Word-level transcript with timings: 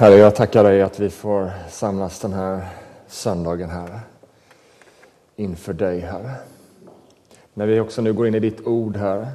Herre, 0.00 0.16
jag 0.16 0.34
tackar 0.34 0.64
dig 0.64 0.82
att 0.82 1.00
vi 1.00 1.10
får 1.10 1.50
samlas 1.68 2.20
den 2.20 2.32
här 2.32 2.68
söndagen, 3.06 3.70
Herre. 3.70 4.00
Inför 5.36 5.72
dig, 5.72 6.00
Herre. 6.00 6.30
När 7.54 7.66
vi 7.66 7.80
också 7.80 8.02
nu 8.02 8.12
går 8.12 8.26
in 8.26 8.34
i 8.34 8.40
ditt 8.40 8.66
ord, 8.66 8.96
Herre, 8.96 9.28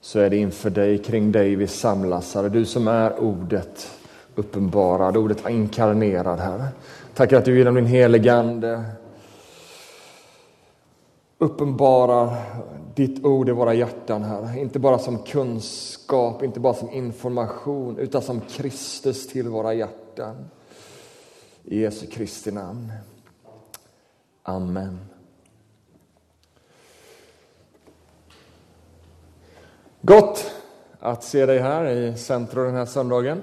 så 0.00 0.20
är 0.20 0.30
det 0.30 0.36
inför 0.36 0.70
dig, 0.70 0.98
kring 0.98 1.32
dig 1.32 1.56
vi 1.56 1.66
samlas, 1.66 2.34
Herre. 2.34 2.48
Du 2.48 2.64
som 2.64 2.88
är 2.88 3.20
ordet 3.20 3.90
uppenbarad, 4.34 5.16
ordet 5.16 5.48
inkarnerad, 5.48 6.40
Herre. 6.40 6.68
Tackar 7.14 7.38
att 7.38 7.44
du 7.44 7.58
genom 7.58 7.74
din 7.74 7.86
helige 7.86 8.34
Ande 8.34 8.84
uppenbarar 11.38 12.36
ditt 12.98 13.24
ord 13.24 13.48
i 13.48 13.52
våra 13.52 13.74
hjärtan, 13.74 14.22
Herre. 14.22 14.60
Inte 14.60 14.78
bara 14.78 14.98
som 14.98 15.18
kunskap, 15.18 16.42
inte 16.42 16.60
bara 16.60 16.74
som 16.74 16.90
information, 16.90 17.98
utan 17.98 18.22
som 18.22 18.40
Kristus 18.40 19.28
till 19.28 19.48
våra 19.48 19.74
hjärtan. 19.74 20.50
I 21.64 21.80
Jesu 21.80 22.06
Kristi 22.06 22.50
namn. 22.50 22.92
Amen. 24.42 24.98
Gott 30.00 30.50
att 31.00 31.24
se 31.24 31.46
dig 31.46 31.58
här 31.58 31.86
i 31.86 32.16
centrum 32.16 32.66
den 32.66 32.74
här 32.74 32.86
söndagen. 32.86 33.42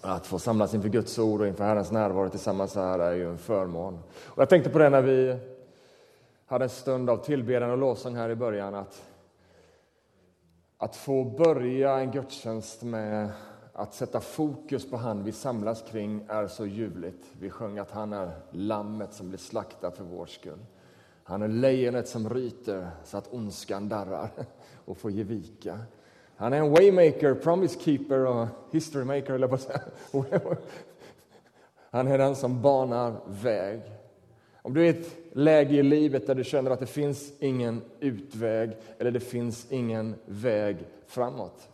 Att 0.00 0.26
få 0.26 0.38
samlas 0.38 0.74
inför 0.74 0.88
Guds 0.88 1.18
ord 1.18 1.40
och 1.40 1.46
inför 1.46 1.64
Herrens 1.64 1.92
närvaro 1.92 2.28
tillsammans 2.28 2.74
här 2.74 2.98
är 2.98 3.12
ju 3.12 3.30
en 3.30 3.38
förmån. 3.38 3.98
Och 4.24 4.42
jag 4.42 4.48
tänkte 4.48 4.70
på 4.70 4.78
det 4.78 4.90
när 4.90 5.02
vi 5.02 5.36
hade 6.48 6.64
en 6.64 6.68
stund 6.68 7.10
av 7.10 7.16
tillbedjan 7.16 7.70
och 7.70 7.78
lovsång 7.78 8.16
här 8.16 8.30
i 8.30 8.34
början. 8.34 8.74
Att, 8.74 9.02
att 10.78 10.96
få 10.96 11.24
börja 11.24 11.98
en 11.98 12.10
gudstjänst 12.10 12.82
med 12.82 13.30
att 13.72 13.94
sätta 13.94 14.20
fokus 14.20 14.90
på 14.90 14.96
han 14.96 15.24
vi 15.24 15.32
samlas 15.32 15.82
kring 15.82 16.26
är 16.28 16.46
så 16.46 16.66
ljuvligt. 16.66 17.26
Vi 17.40 17.50
sjöng 17.50 17.78
att 17.78 17.90
han 17.90 18.12
är 18.12 18.30
lammet 18.50 19.12
som 19.12 19.28
blir 19.28 19.38
slaktat 19.38 19.96
för 19.96 20.04
vår 20.04 20.26
skull. 20.26 20.58
Han 21.22 21.42
är 21.42 21.48
lejonet 21.48 22.08
som 22.08 22.30
ryter 22.30 22.90
så 23.04 23.18
att 23.18 23.32
ondskan 23.32 23.88
darrar 23.88 24.30
och 24.84 24.96
får 24.96 25.10
ge 25.10 25.22
vika. 25.22 25.78
Han 26.36 26.52
är 26.52 26.58
en 26.58 26.70
waymaker, 26.70 27.34
promise 27.34 27.80
keeper 27.80 28.26
och 28.26 28.46
history 28.70 29.04
maker, 29.04 29.32
eller 29.32 29.48
på 29.48 29.58
Han 31.90 32.06
är 32.06 32.18
den 32.18 32.36
som 32.36 32.62
banar 32.62 33.14
väg. 33.26 33.97
Om 34.68 34.74
du 34.74 34.80
är 34.80 34.86
i 34.86 34.88
ett 34.88 35.16
läge 35.32 35.74
i 35.74 35.82
livet 35.82 36.26
där 36.26 36.34
du 36.34 36.44
känner 36.44 36.70
att 36.70 36.80
det 36.80 36.86
finns 36.86 37.32
ingen 37.38 37.82
utväg 38.00 38.70
eller 38.98 39.10
det 39.10 39.20
finns 39.20 39.66
ingen 39.70 40.14
väg 40.26 40.76
framåt. 41.06 41.68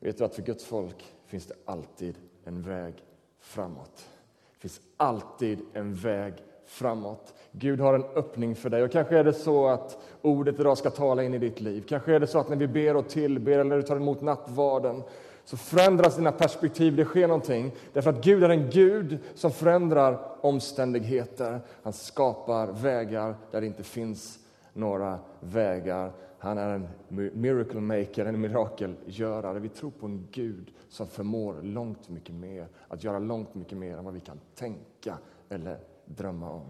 Vet 0.00 0.18
du 0.18 0.24
att 0.24 0.34
för 0.34 0.42
Guds 0.42 0.64
folk 0.64 1.12
finns 1.26 1.46
det 1.46 1.54
alltid 1.64 2.14
en 2.44 2.62
väg 2.62 2.94
framåt. 3.40 4.08
Det 4.52 4.58
finns 4.58 4.80
alltid 4.96 5.58
en 5.72 5.94
väg 5.94 6.34
framåt. 6.66 7.34
Gud 7.52 7.80
har 7.80 7.94
en 7.94 8.04
öppning 8.04 8.56
för 8.56 8.70
dig. 8.70 8.82
Och 8.82 8.92
Kanske 8.92 9.18
är 9.18 9.24
det 9.24 9.32
så 9.32 9.66
att 9.68 9.98
ordet 10.22 10.60
idag 10.60 10.78
ska 10.78 10.90
tala 10.90 11.22
in 11.22 11.34
i 11.34 11.38
ditt 11.38 11.60
liv. 11.60 11.84
Kanske 11.88 12.14
är 12.14 12.20
det 12.20 12.26
så 12.26 12.38
att 12.38 12.48
när 12.48 12.56
vi 12.56 12.66
ber 12.66 12.96
och 12.96 13.08
tillber 13.08 13.52
eller 13.52 13.64
när 13.64 13.76
du 13.76 13.82
tar 13.82 13.96
emot 13.96 14.20
nattvarden 14.20 15.02
så 15.44 15.56
förändras 15.56 16.16
dina 16.16 16.32
perspektiv, 16.32 16.96
det 16.96 17.04
sker 17.04 17.28
någonting. 17.28 17.72
Därför 17.92 18.10
att 18.10 18.24
Gud 18.24 18.44
är 18.44 18.48
en 18.48 18.70
Gud 18.70 19.18
som 19.34 19.50
förändrar 19.50 20.18
omständigheter. 20.40 21.60
Han 21.82 21.92
skapar 21.92 22.66
vägar 22.66 23.34
där 23.50 23.60
det 23.60 23.66
inte 23.66 23.82
finns 23.82 24.38
några 24.72 25.18
vägar. 25.40 26.12
Han 26.38 26.58
är 26.58 26.68
en 26.68 26.88
miracle 27.32 27.80
maker, 27.80 28.26
en 28.26 28.40
mirakelgörare. 28.40 29.58
Vi 29.58 29.68
tror 29.68 29.90
på 29.90 30.06
en 30.06 30.28
Gud 30.30 30.70
som 30.88 31.06
förmår 31.06 31.62
långt 31.62 32.08
mycket 32.08 32.34
mer, 32.34 32.68
att 32.88 33.04
göra 33.04 33.18
långt 33.18 33.54
mycket 33.54 33.78
mer 33.78 33.96
än 33.96 34.04
vad 34.04 34.14
vi 34.14 34.20
kan 34.20 34.40
tänka 34.54 35.18
eller 35.48 35.78
drömma 36.04 36.50
om. 36.50 36.66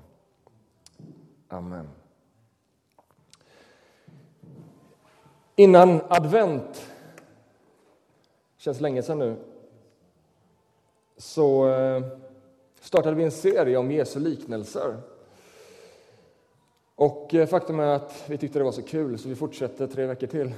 Amen. 1.48 1.88
Innan 5.56 6.00
advent, 6.08 6.91
känns 8.62 8.80
länge 8.80 9.02
sedan 9.02 9.18
nu, 9.18 9.36
så 11.16 11.68
eh, 11.68 12.02
startade 12.80 13.16
vi 13.16 13.24
en 13.24 13.30
serie 13.30 13.76
om 13.76 13.90
Jesu 13.90 14.20
liknelser. 14.20 14.96
Och 16.94 17.34
eh, 17.34 17.46
faktum 17.46 17.80
är 17.80 17.86
att 17.86 18.24
vi 18.26 18.38
tyckte 18.38 18.58
det 18.58 18.64
var 18.64 18.72
så 18.72 18.82
kul 18.82 19.18
så 19.18 19.28
vi 19.28 19.34
fortsätter 19.34 19.86
tre 19.86 20.06
veckor 20.06 20.26
till 20.26 20.52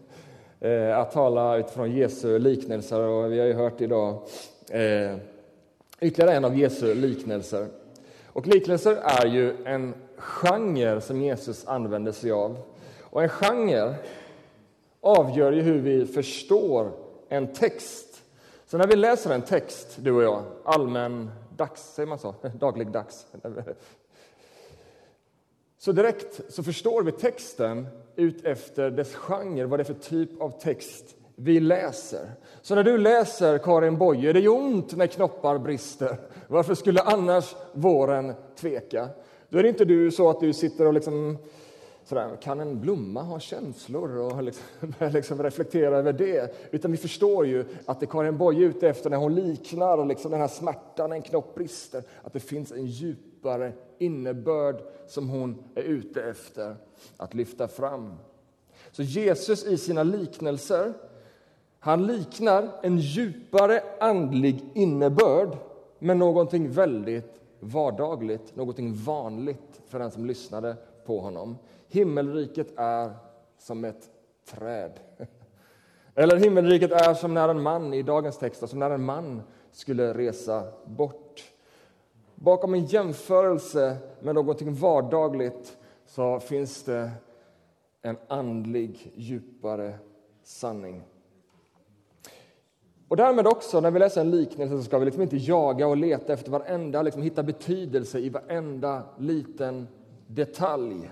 eh, 0.60 0.98
att 0.98 1.12
tala 1.12 1.56
utifrån 1.56 1.92
Jesu 1.92 2.38
liknelser. 2.38 3.00
Och 3.00 3.32
vi 3.32 3.38
har 3.38 3.46
ju 3.46 3.52
hört 3.52 3.80
idag 3.80 4.22
ytterligare 6.00 6.36
en 6.36 6.44
av 6.44 6.58
Jesu 6.58 6.94
liknelser. 6.94 7.66
Och 8.26 8.46
liknelser 8.46 8.96
är 9.02 9.26
ju 9.26 9.64
en 9.64 9.94
genre 10.16 11.00
som 11.00 11.22
Jesus 11.22 11.66
använder 11.66 12.12
sig 12.12 12.30
av. 12.30 12.58
Och 13.00 13.22
en 13.22 13.28
genre 13.28 13.94
avgör 15.00 15.52
ju 15.52 15.62
hur 15.62 15.78
vi 15.78 16.06
förstår 16.06 17.01
en 17.32 17.52
text. 17.52 18.22
Så 18.66 18.78
när 18.78 18.86
vi 18.86 18.96
läser 18.96 19.34
en 19.34 19.42
text, 19.42 19.96
du 19.96 20.12
och 20.12 20.22
jag, 20.22 20.42
allmän 20.64 21.30
dags, 21.56 21.94
säger 21.94 22.06
man 22.06 22.18
så? 22.18 22.34
Dagligdags. 22.58 23.26
Så 25.78 25.92
direkt 25.92 26.40
så 26.48 26.62
förstår 26.62 27.02
vi 27.02 27.12
texten 27.12 27.86
ut 28.16 28.44
efter 28.44 28.90
dess 28.90 29.14
genre, 29.14 29.66
vad 29.66 29.78
det 29.78 29.82
är 29.82 29.84
för 29.84 29.94
typ 29.94 30.40
av 30.40 30.60
text 30.60 31.16
vi 31.36 31.60
läser. 31.60 32.30
Så 32.62 32.74
när 32.74 32.84
du 32.84 32.98
läser 32.98 33.58
Karin 33.58 33.98
Boye, 33.98 34.32
det 34.32 34.40
är 34.40 34.48
ont 34.48 34.96
när 34.96 35.06
knoppar 35.06 35.58
brister. 35.58 36.16
Varför 36.48 36.74
skulle 36.74 37.00
annars 37.00 37.54
våren 37.72 38.34
tveka? 38.56 39.08
Då 39.48 39.58
är 39.58 39.62
det 39.62 39.68
inte 39.68 39.84
du 39.84 40.10
så 40.10 40.30
att 40.30 40.40
du 40.40 40.52
sitter 40.52 40.86
och 40.86 40.94
liksom 40.94 41.38
sådär, 42.04 42.36
kan 42.42 42.60
en 42.60 42.80
blomma 42.80 43.22
ha 43.22 43.40
känslor 43.40 44.16
och 44.16 44.42
liksom, 44.42 44.64
liksom 45.12 45.42
reflektera 45.42 45.96
över 45.96 46.12
det? 46.12 46.54
Utan 46.70 46.90
vi 46.90 46.96
förstår 46.96 47.46
ju 47.46 47.64
att 47.86 48.00
det 48.00 48.06
Karin 48.06 48.38
Boye 48.38 48.64
är 48.64 48.68
ute 48.68 48.88
efter 48.88 49.10
när 49.10 49.16
hon 49.16 49.34
liknar 49.34 50.06
liksom 50.06 50.30
den 50.30 50.40
här 50.40 50.48
smärtan 50.48 51.10
när 51.10 51.16
en 51.16 51.22
knopp 51.22 51.54
brister, 51.54 52.02
att 52.22 52.32
det 52.32 52.40
finns 52.40 52.72
en 52.72 52.86
djupare 52.86 53.72
innebörd 53.98 54.76
som 55.06 55.28
hon 55.28 55.64
är 55.74 55.82
ute 55.82 56.22
efter 56.22 56.76
att 57.16 57.34
lyfta 57.34 57.68
fram. 57.68 58.14
Så 58.92 59.02
Jesus 59.02 59.66
i 59.66 59.78
sina 59.78 60.02
liknelser 60.02 60.92
han 61.84 62.06
liknar 62.06 62.68
en 62.82 62.98
djupare 62.98 63.82
andlig 64.00 64.64
innebörd 64.74 65.56
med 65.98 66.16
någonting 66.16 66.70
väldigt 66.70 67.40
vardagligt, 67.60 68.56
någonting 68.56 68.94
vanligt 68.94 69.80
för 69.86 69.98
den 69.98 70.10
som 70.10 70.26
lyssnade 70.26 70.76
på 71.06 71.20
honom. 71.20 71.58
Himmelriket 71.92 72.72
är 72.76 73.12
som 73.58 73.84
ett 73.84 74.10
träd. 74.44 75.00
Eller 76.14 76.36
himmelriket 76.36 76.92
är 76.92 77.14
som 77.14 77.34
när 77.34 77.48
en 77.48 77.62
man, 77.62 77.94
i 77.94 78.02
dagens 78.02 78.38
text, 78.38 78.68
som 78.68 78.78
när 78.78 78.90
en 78.90 79.04
man 79.04 79.42
skulle 79.70 80.14
resa 80.14 80.72
bort. 80.84 81.44
Bakom 82.34 82.74
en 82.74 82.84
jämförelse 82.84 83.96
med 84.20 84.34
någonting 84.34 84.74
vardagligt 84.74 85.76
så 86.06 86.40
finns 86.40 86.82
det 86.82 87.10
en 88.02 88.16
andlig, 88.28 89.12
djupare 89.14 89.94
sanning. 90.42 91.02
Och 93.08 93.16
därmed 93.16 93.46
också, 93.46 93.80
när 93.80 93.90
vi 93.90 93.98
läser 93.98 94.20
en 94.20 94.30
liknelse 94.30 94.76
så 94.76 94.82
ska 94.82 94.98
vi 94.98 95.04
liksom 95.04 95.22
inte 95.22 95.36
jaga 95.36 95.86
och 95.86 95.96
leta 95.96 96.32
efter 96.32 96.50
varenda, 96.50 97.02
liksom 97.02 97.22
hitta 97.22 97.42
betydelse 97.42 98.18
i 98.18 98.28
varenda 98.28 99.02
liten 99.18 99.88
detalj. 100.26 101.10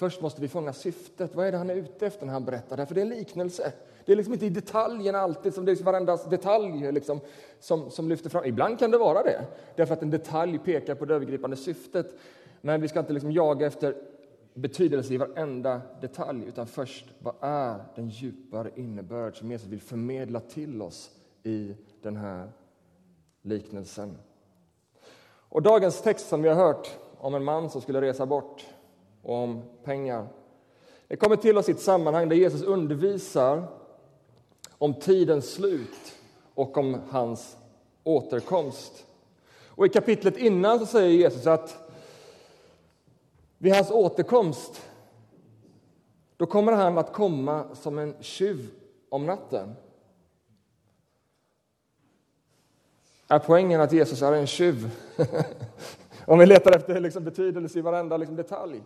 Först 0.00 0.20
måste 0.20 0.40
vi 0.40 0.48
fånga 0.48 0.72
syftet. 0.72 1.34
Vad 1.34 1.46
är 1.46 1.52
det 1.52 1.58
han 1.58 1.70
är 1.70 1.74
ute 1.74 2.06
efter 2.06 2.26
när 2.26 2.32
han 2.32 2.44
berättar? 2.44 2.86
För 2.86 2.94
det 2.94 3.00
är 3.00 3.02
en 3.02 3.08
liknelse. 3.08 3.72
Det 4.04 4.12
är 4.12 4.16
liksom 4.16 4.32
inte 4.32 4.46
i 4.46 4.50
detaljerna 4.50 5.18
alltid, 5.18 5.54
som 5.54 5.64
det 5.64 5.70
är 5.70 5.72
liksom 5.72 5.84
varenda 5.84 6.16
detalj 6.16 6.92
liksom, 6.92 7.20
som, 7.58 7.90
som 7.90 8.08
lyfter 8.08 8.30
fram. 8.30 8.44
Ibland 8.44 8.78
kan 8.78 8.90
det 8.90 8.98
vara 8.98 9.22
det, 9.22 9.46
därför 9.76 9.94
att 9.94 10.02
en 10.02 10.10
detalj 10.10 10.58
pekar 10.58 10.94
på 10.94 11.04
det 11.04 11.14
övergripande 11.14 11.56
syftet. 11.56 12.14
Men 12.60 12.80
vi 12.80 12.88
ska 12.88 12.98
inte 12.98 13.12
liksom 13.12 13.32
jaga 13.32 13.66
efter 13.66 13.96
betydelse 14.54 15.14
i 15.14 15.16
varenda 15.16 15.80
detalj, 16.00 16.44
utan 16.48 16.66
först 16.66 17.06
vad 17.18 17.34
är 17.40 17.84
den 17.94 18.08
djupare 18.08 18.70
innebörd 18.74 19.38
som 19.38 19.50
Jesus 19.50 19.68
vill 19.68 19.80
förmedla 19.80 20.40
till 20.40 20.82
oss 20.82 21.10
i 21.42 21.74
den 22.02 22.16
här 22.16 22.52
liknelsen. 23.42 24.18
Och 25.48 25.62
dagens 25.62 26.02
text 26.02 26.28
som 26.28 26.42
vi 26.42 26.48
har 26.48 26.56
hört 26.56 26.90
om 27.18 27.34
en 27.34 27.44
man 27.44 27.70
som 27.70 27.80
skulle 27.80 28.00
resa 28.00 28.26
bort 28.26 28.66
och 29.22 29.34
om 29.34 29.62
pengar. 29.84 30.28
Det 31.08 31.16
kommer 31.16 31.36
till 31.36 31.58
oss 31.58 31.68
i 31.68 31.72
ett 31.72 31.80
sammanhang 31.80 32.28
där 32.28 32.36
Jesus 32.36 32.62
undervisar 32.62 33.68
om 34.78 34.94
tidens 34.94 35.52
slut 35.52 36.14
och 36.54 36.78
om 36.78 37.00
hans 37.10 37.56
återkomst. 38.04 39.06
Och 39.66 39.86
I 39.86 39.88
kapitlet 39.88 40.36
innan 40.36 40.78
så 40.78 40.86
säger 40.86 41.10
Jesus 41.10 41.46
att 41.46 41.90
vid 43.58 43.74
hans 43.74 43.90
återkomst 43.90 44.90
då 46.36 46.46
kommer 46.46 46.72
han 46.72 46.98
att 46.98 47.12
komma 47.12 47.64
som 47.74 47.98
en 47.98 48.14
tjuv 48.20 48.70
om 49.08 49.26
natten. 49.26 49.76
Är 53.28 53.38
poängen 53.38 53.80
att 53.80 53.92
Jesus 53.92 54.22
är 54.22 54.32
en 54.32 54.46
tjuv? 54.46 54.90
Om 56.26 56.38
vi 56.38 56.46
letar 56.46 56.76
efter 56.76 57.00
liksom 57.00 57.24
betydelse 57.24 57.78
i 57.78 57.82
varenda 57.82 58.16
liksom 58.16 58.36
detalj. 58.36 58.82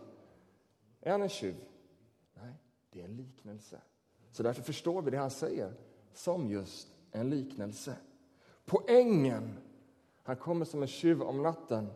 Är 1.04 1.10
han 1.10 1.22
en 1.22 1.28
tjuv? 1.28 1.54
Nej, 2.42 2.52
det 2.90 3.00
är 3.00 3.04
en 3.04 3.16
liknelse. 3.16 3.76
Så 4.32 4.42
därför 4.42 4.62
förstår 4.62 5.02
vi 5.02 5.10
det 5.10 5.16
han 5.16 5.30
säger 5.30 5.72
som 6.14 6.50
just 6.50 6.88
en 7.12 7.30
liknelse. 7.30 7.94
Poängen, 8.66 9.58
han 10.22 10.36
kommer 10.36 10.64
som 10.64 10.82
en 10.82 10.88
tjuv 10.88 11.22
om 11.22 11.42
natten. 11.42 11.90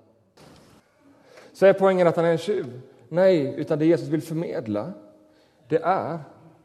Så 1.52 1.66
är 1.66 1.72
poängen 1.72 2.06
att 2.06 2.16
han 2.16 2.24
är 2.24 2.32
en 2.32 2.38
tjuv? 2.38 2.80
Nej, 3.08 3.54
utan 3.56 3.78
det 3.78 3.86
Jesus 3.86 4.08
vill 4.08 4.22
förmedla 4.22 4.92
det 5.68 5.82
är 5.82 6.18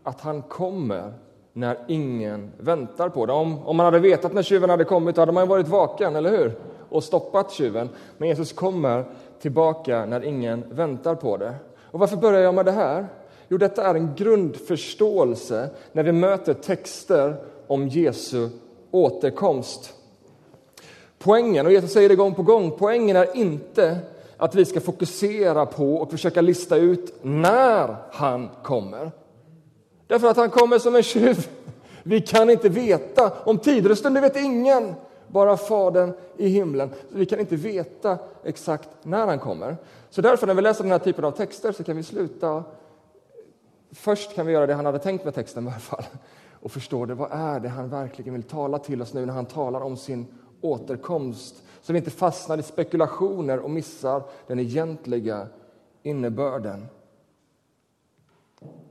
att 0.03 0.21
han 0.21 0.41
kommer 0.41 1.13
när 1.53 1.77
ingen 1.87 2.51
väntar 2.57 3.09
på 3.09 3.25
det. 3.25 3.33
Om, 3.33 3.67
om 3.67 3.77
man 3.77 3.85
hade 3.85 3.99
vetat 3.99 4.33
när 4.33 4.43
tjuven 4.43 4.69
hade 4.69 4.83
kommit 4.83 5.17
hade 5.17 5.31
man 5.31 5.47
varit 5.47 5.67
vaken, 5.67 6.15
eller 6.15 6.31
hur? 6.37 6.55
Och 6.89 7.03
stoppat 7.03 7.51
tjuven. 7.51 7.89
Men 8.17 8.29
Jesus 8.29 8.53
kommer 8.53 9.05
tillbaka 9.39 10.05
när 10.05 10.23
ingen 10.23 10.75
väntar 10.75 11.15
på 11.15 11.37
det. 11.37 11.55
Och 11.93 11.99
varför 11.99 12.17
börjar 12.17 12.41
jag 12.41 12.55
med 12.55 12.65
det 12.65 12.71
här? 12.71 13.07
Jo, 13.47 13.57
detta 13.57 13.83
är 13.83 13.95
en 13.95 14.15
grundförståelse 14.15 15.69
när 15.91 16.03
vi 16.03 16.11
möter 16.11 16.53
texter 16.53 17.35
om 17.67 17.87
Jesu 17.87 18.49
återkomst. 18.91 19.93
Poängen, 21.19 21.65
och 21.65 21.71
Jesus 21.71 21.93
säger 21.93 22.09
det 22.09 22.15
gång 22.15 22.35
på 22.35 22.43
gång, 22.43 22.71
poängen 22.77 23.15
är 23.15 23.37
inte 23.37 23.97
att 24.37 24.55
vi 24.55 24.65
ska 24.65 24.79
fokusera 24.79 25.65
på 25.65 25.95
och 25.95 26.11
försöka 26.11 26.41
lista 26.41 26.75
ut 26.75 27.13
när 27.21 27.95
han 28.11 28.49
kommer. 28.63 29.11
Därför 30.07 30.27
att 30.27 30.37
han 30.37 30.49
kommer 30.49 30.79
som 30.79 30.95
en 30.95 31.03
tjuv. 31.03 31.47
Vi 32.03 32.21
kan 32.21 32.49
inte 32.49 32.69
veta 32.69 33.31
om 33.43 33.57
tider 33.57 33.91
och 33.91 33.97
stunder 33.97 34.21
vet 34.21 34.35
ingen, 34.35 34.93
bara 35.33 35.57
Fadern 35.57 36.13
i 36.37 36.47
himlen. 36.47 36.89
vi 37.09 37.25
kan 37.25 37.39
inte 37.39 37.55
veta 37.55 38.17
exakt 38.43 38.89
när 39.03 39.27
han 39.27 39.39
kommer. 39.39 39.77
Så 40.09 40.21
därför 40.21 40.47
när 40.47 40.53
vi 40.53 40.61
läser 40.61 40.83
den 40.83 40.91
här 40.91 40.99
typen 40.99 41.25
av 41.25 41.31
texter 41.31 41.71
så 41.71 41.83
kan 41.83 41.97
vi 41.97 42.03
sluta 42.03 42.63
Först 43.91 44.35
kan 44.35 44.45
vi 44.45 44.53
göra 44.53 44.67
det 44.67 44.73
han 44.73 44.85
hade 44.85 44.99
tänkt 44.99 45.25
med 45.25 45.35
texten 45.35 45.63
i 45.63 45.67
alla 45.67 45.79
fall 45.79 46.03
och 46.51 46.71
förstå 46.71 47.05
det. 47.05 47.13
Vad 47.13 47.31
är 47.31 47.59
det 47.59 47.69
han 47.69 47.89
verkligen 47.89 48.33
vill 48.33 48.43
tala 48.43 48.79
till 48.79 49.01
oss 49.01 49.13
nu 49.13 49.25
när 49.25 49.33
han 49.33 49.45
talar 49.45 49.81
om 49.81 49.97
sin 49.97 50.25
återkomst? 50.61 51.63
Så 51.81 51.93
vi 51.93 51.99
inte 51.99 52.11
fastnar 52.11 52.57
i 52.57 52.63
spekulationer 52.63 53.59
och 53.59 53.69
missar 53.69 54.23
den 54.47 54.59
egentliga 54.59 55.47
innebörden. 56.03 56.85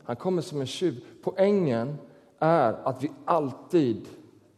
Han 0.04 0.16
kommer 0.16 0.42
som 0.42 0.60
en 0.60 0.66
tjuv. 0.66 1.04
Poängen 1.22 1.98
är 2.38 2.72
att 2.84 3.02
vi 3.02 3.12
alltid, 3.24 4.08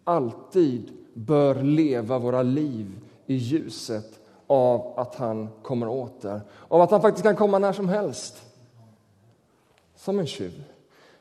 alltid 0.05 1.04
bör 1.15 1.63
leva 1.63 2.19
våra 2.19 2.43
liv 2.43 3.01
i 3.27 3.35
ljuset 3.35 4.21
av 4.47 4.99
att 4.99 5.15
han 5.15 5.49
kommer 5.63 5.89
åter. 5.89 6.41
Av 6.69 6.81
att 6.81 6.91
han 6.91 7.03
faktiskt 7.03 7.25
kan 7.25 7.37
komma 7.37 7.59
när 7.59 7.73
som 7.73 7.89
helst. 7.89 8.43
Som 9.97 10.19
en 10.19 10.27
tjuv. 10.27 10.65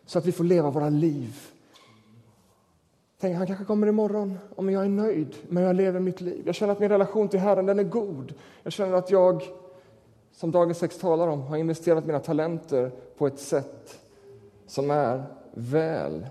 Så 0.06 0.20
att 0.20 0.26
vi 0.26 0.32
får 0.32 0.44
leva 0.44 0.70
våra 0.70 0.90
liv. 0.90 1.36
Tänk, 3.20 3.38
han 3.38 3.48
kanske 3.48 3.66
kommer 3.66 3.88
imorgon, 3.88 4.38
om 4.56 4.70
jag 4.70 4.86
är 4.86 4.90
nöjd 4.90 5.36
men 5.50 5.64
jag 5.64 5.76
lever 5.76 6.00
mitt 6.00 6.22
liv. 6.22 6.44
Jag 6.46 6.56
känner 6.56 6.74
att 6.74 6.80
min 6.80 6.90
relation 6.90 7.30
till 7.30 7.40
Herren 7.40 7.66
den 7.66 7.80
är 7.80 7.84
god. 7.84 8.34
Jag 8.64 8.74
känner 8.74 8.94
att 8.94 9.12
jag, 9.12 9.44
som 10.32 10.52
dagens 10.52 10.78
sex 10.78 10.98
talar 10.98 11.28
om, 11.28 11.42
har 11.42 11.58
investerat 11.58 12.06
mina 12.06 12.20
talenter 12.20 12.92
på 13.18 13.28
ett 13.28 13.40
sätt 13.40 14.00
som 14.68 14.92
är 14.92 15.24
väl. 15.54 16.26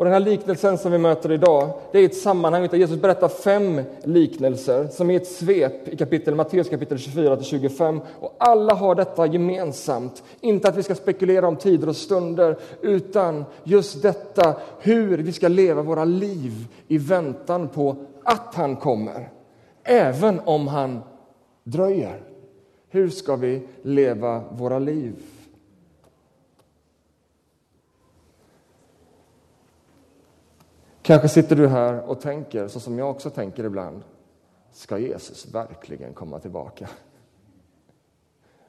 Och 0.00 0.04
den 0.04 0.12
här 0.12 0.20
liknelsen 0.20 0.78
som 0.78 0.92
vi 0.92 0.98
möter 0.98 1.32
idag, 1.32 1.72
det 1.92 1.98
är 1.98 2.04
ett 2.04 2.16
sammanhang 2.16 2.68
där 2.70 2.78
Jesus 2.78 3.00
berättar 3.00 3.28
fem 3.28 3.80
liknelser 4.04 4.88
som 4.88 5.10
är 5.10 5.16
ett 5.16 5.26
svep 5.26 5.88
i 5.88 5.96
kapitel, 5.96 6.34
Matteus 6.34 6.68
kapitel 6.68 6.98
24-25. 6.98 8.00
Och 8.20 8.36
alla 8.38 8.74
har 8.74 8.94
detta 8.94 9.26
gemensamt. 9.26 10.22
Inte 10.40 10.68
att 10.68 10.76
vi 10.76 10.82
ska 10.82 10.94
spekulera 10.94 11.48
om 11.48 11.56
tider 11.56 11.88
och 11.88 11.96
stunder, 11.96 12.58
utan 12.80 13.44
just 13.64 14.02
detta 14.02 14.56
hur 14.78 15.18
vi 15.18 15.32
ska 15.32 15.48
leva 15.48 15.82
våra 15.82 16.04
liv 16.04 16.66
i 16.88 16.98
väntan 16.98 17.68
på 17.68 17.96
att 18.24 18.54
han 18.54 18.76
kommer. 18.76 19.28
Även 19.84 20.40
om 20.44 20.68
han 20.68 21.00
dröjer. 21.64 22.22
Hur 22.88 23.08
ska 23.08 23.36
vi 23.36 23.62
leva 23.82 24.42
våra 24.50 24.78
liv? 24.78 25.14
Kanske 31.10 31.28
sitter 31.28 31.56
du 31.56 31.68
här 31.68 32.08
och 32.08 32.20
tänker, 32.20 32.68
så 32.68 32.80
som 32.80 32.98
jag 32.98 33.10
också 33.10 33.30
tänker 33.30 33.64
ibland, 33.64 34.02
ska 34.72 34.98
Jesus 34.98 35.54
verkligen 35.54 36.14
komma 36.14 36.38
tillbaka? 36.38 36.88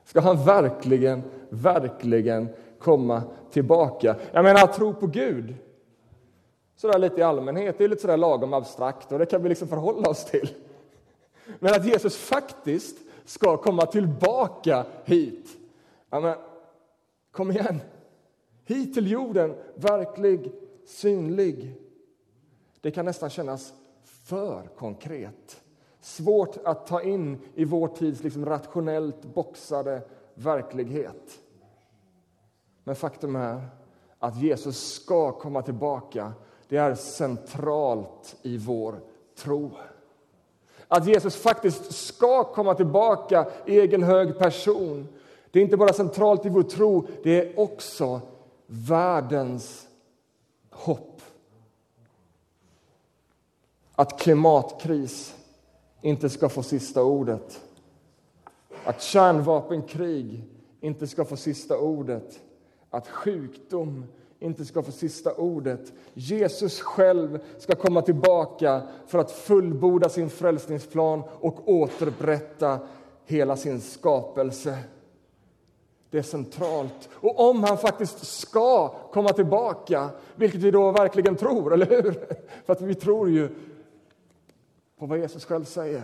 Ska 0.04 0.20
han 0.22 0.46
verkligen, 0.46 1.24
verkligen 1.50 2.50
komma 2.80 3.24
tillbaka? 3.52 4.16
Jag 4.32 4.44
menar, 4.44 4.64
att 4.64 4.74
tro 4.74 4.94
på 4.94 5.08
Gud, 5.08 5.56
sådär 6.76 7.00
lite 7.00 7.20
i 7.20 7.24
allmänhet, 7.24 7.78
det 7.78 7.84
är 7.84 7.88
lite 7.88 8.02
sådär 8.02 8.18
lagom 8.18 8.54
abstrakt 8.54 9.12
och 9.12 9.20
det 9.20 9.26
kan 9.26 9.44
vi 9.44 9.50
liksom 9.50 9.68
förhålla 9.68 10.10
oss 10.10 10.26
till. 10.26 10.50
Men 11.60 11.74
att 11.74 11.86
Jesus 11.86 12.18
faktiskt 12.18 12.98
ska 13.26 13.58
komma 13.58 13.86
tillbaka 13.86 14.86
hit. 15.06 15.50
Ja, 16.10 16.20
men, 16.20 16.36
kom 17.32 17.52
igen! 17.52 17.82
Hit 18.66 18.94
till 18.94 19.12
jorden, 19.12 19.56
verklig, 19.76 20.52
synlig. 20.86 21.78
Det 22.82 22.92
kan 22.92 23.06
nästan 23.06 23.30
kännas 23.30 23.74
för 24.04 24.70
konkret. 24.78 25.62
Svårt 26.00 26.58
att 26.66 26.88
ta 26.88 27.02
in 27.02 27.38
i 27.56 27.66
vår 27.66 27.88
tids 27.88 28.24
liksom 28.24 28.46
rationellt 28.46 29.22
boxade 29.22 30.02
verklighet. 30.34 31.40
Men 32.84 32.96
faktum 32.96 33.36
är 33.36 33.68
att 34.20 34.42
Jesus 34.42 34.94
ska 34.94 35.32
komma 35.32 35.62
tillbaka. 35.62 36.34
Det 36.68 36.78
är 36.78 36.96
centralt 36.96 38.36
i 38.42 38.58
vår 38.58 39.00
tro. 39.36 39.72
Att 40.88 41.08
Jesus 41.08 41.36
faktiskt 41.36 41.92
ska 41.92 42.44
komma 42.44 42.74
tillbaka 42.74 43.48
i 43.66 43.80
egen 43.80 44.04
hög 44.04 44.40
person. 44.40 45.08
Det 45.52 45.60
är 45.60 45.64
inte 45.64 45.78
bara 45.78 45.94
centralt 45.94 46.46
i 46.46 46.50
vår 46.50 46.64
tro, 46.64 47.08
det 47.24 47.42
är 47.42 47.60
också 47.60 48.22
världens 48.68 49.88
hopp 50.70 51.11
att 54.02 54.20
klimatkris 54.20 55.36
inte 56.02 56.30
ska 56.30 56.50
få 56.50 56.64
sista 56.64 57.04
ordet. 57.04 57.62
Att 58.84 59.02
kärnvapenkrig 59.02 60.44
inte 60.80 61.08
ska 61.08 61.26
få 61.26 61.38
sista 61.38 61.78
ordet. 61.78 62.40
Att 62.90 63.08
sjukdom 63.08 64.06
inte 64.40 64.66
ska 64.66 64.84
få 64.84 64.92
sista 64.92 65.34
ordet. 65.34 65.94
Jesus 66.14 66.82
själv 66.82 67.40
ska 67.58 67.76
komma 67.76 68.02
tillbaka 68.02 68.82
för 69.08 69.20
att 69.20 69.32
fullborda 69.32 70.10
sin 70.10 70.30
frälsningsplan 70.30 71.24
och 71.40 71.70
återupprätta 71.70 72.80
hela 73.26 73.56
sin 73.56 73.82
skapelse. 73.82 74.78
Det 76.10 76.18
är 76.18 76.24
centralt. 76.24 77.10
Och 77.14 77.50
om 77.50 77.64
han 77.64 77.78
faktiskt 77.78 78.28
ska 78.28 78.88
komma 78.88 79.30
tillbaka, 79.30 80.10
vilket 80.36 80.62
vi 80.62 80.72
då 80.72 80.92
verkligen 80.92 81.36
tror, 81.36 81.74
eller 81.74 81.86
hur? 81.86 82.28
För 82.66 82.74
att 82.74 82.82
vi 82.82 82.96
tror 82.96 83.30
ju 83.30 83.50
på 85.02 85.08
vad 85.08 85.20
Jesus 85.20 85.46
själv 85.46 85.64
säger. 85.64 86.04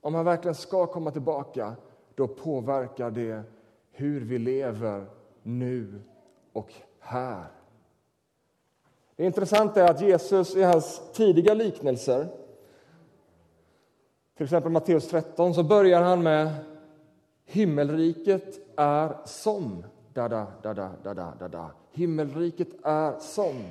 Om 0.00 0.14
han 0.14 0.24
verkligen 0.24 0.54
ska 0.54 0.86
komma 0.86 1.10
tillbaka, 1.10 1.76
då 2.14 2.28
påverkar 2.28 3.10
det 3.10 3.42
hur 3.90 4.20
vi 4.20 4.38
lever 4.38 5.06
nu 5.42 6.00
och 6.52 6.72
här. 6.98 7.44
Det 9.16 9.24
intressanta 9.24 9.82
är 9.82 9.90
att 9.90 10.00
Jesus 10.00 10.56
i 10.56 10.62
hans 10.62 11.02
tidiga 11.12 11.54
liknelser 11.54 12.28
till 14.36 14.44
exempel 14.44 14.72
Matteus 14.72 15.08
13 15.08 15.54
så 15.54 15.62
börjar 15.62 16.02
han 16.02 16.22
med 16.22 16.54
Himmelriket 17.44 18.78
är 18.78 19.16
som... 19.24 19.84
Da, 20.12 20.28
da, 20.28 20.46
da, 20.62 20.74
da, 20.74 20.90
da, 21.02 21.34
da, 21.38 21.48
da. 21.48 21.70
Himmelriket 21.90 22.68
är 22.82 23.18
som... 23.18 23.62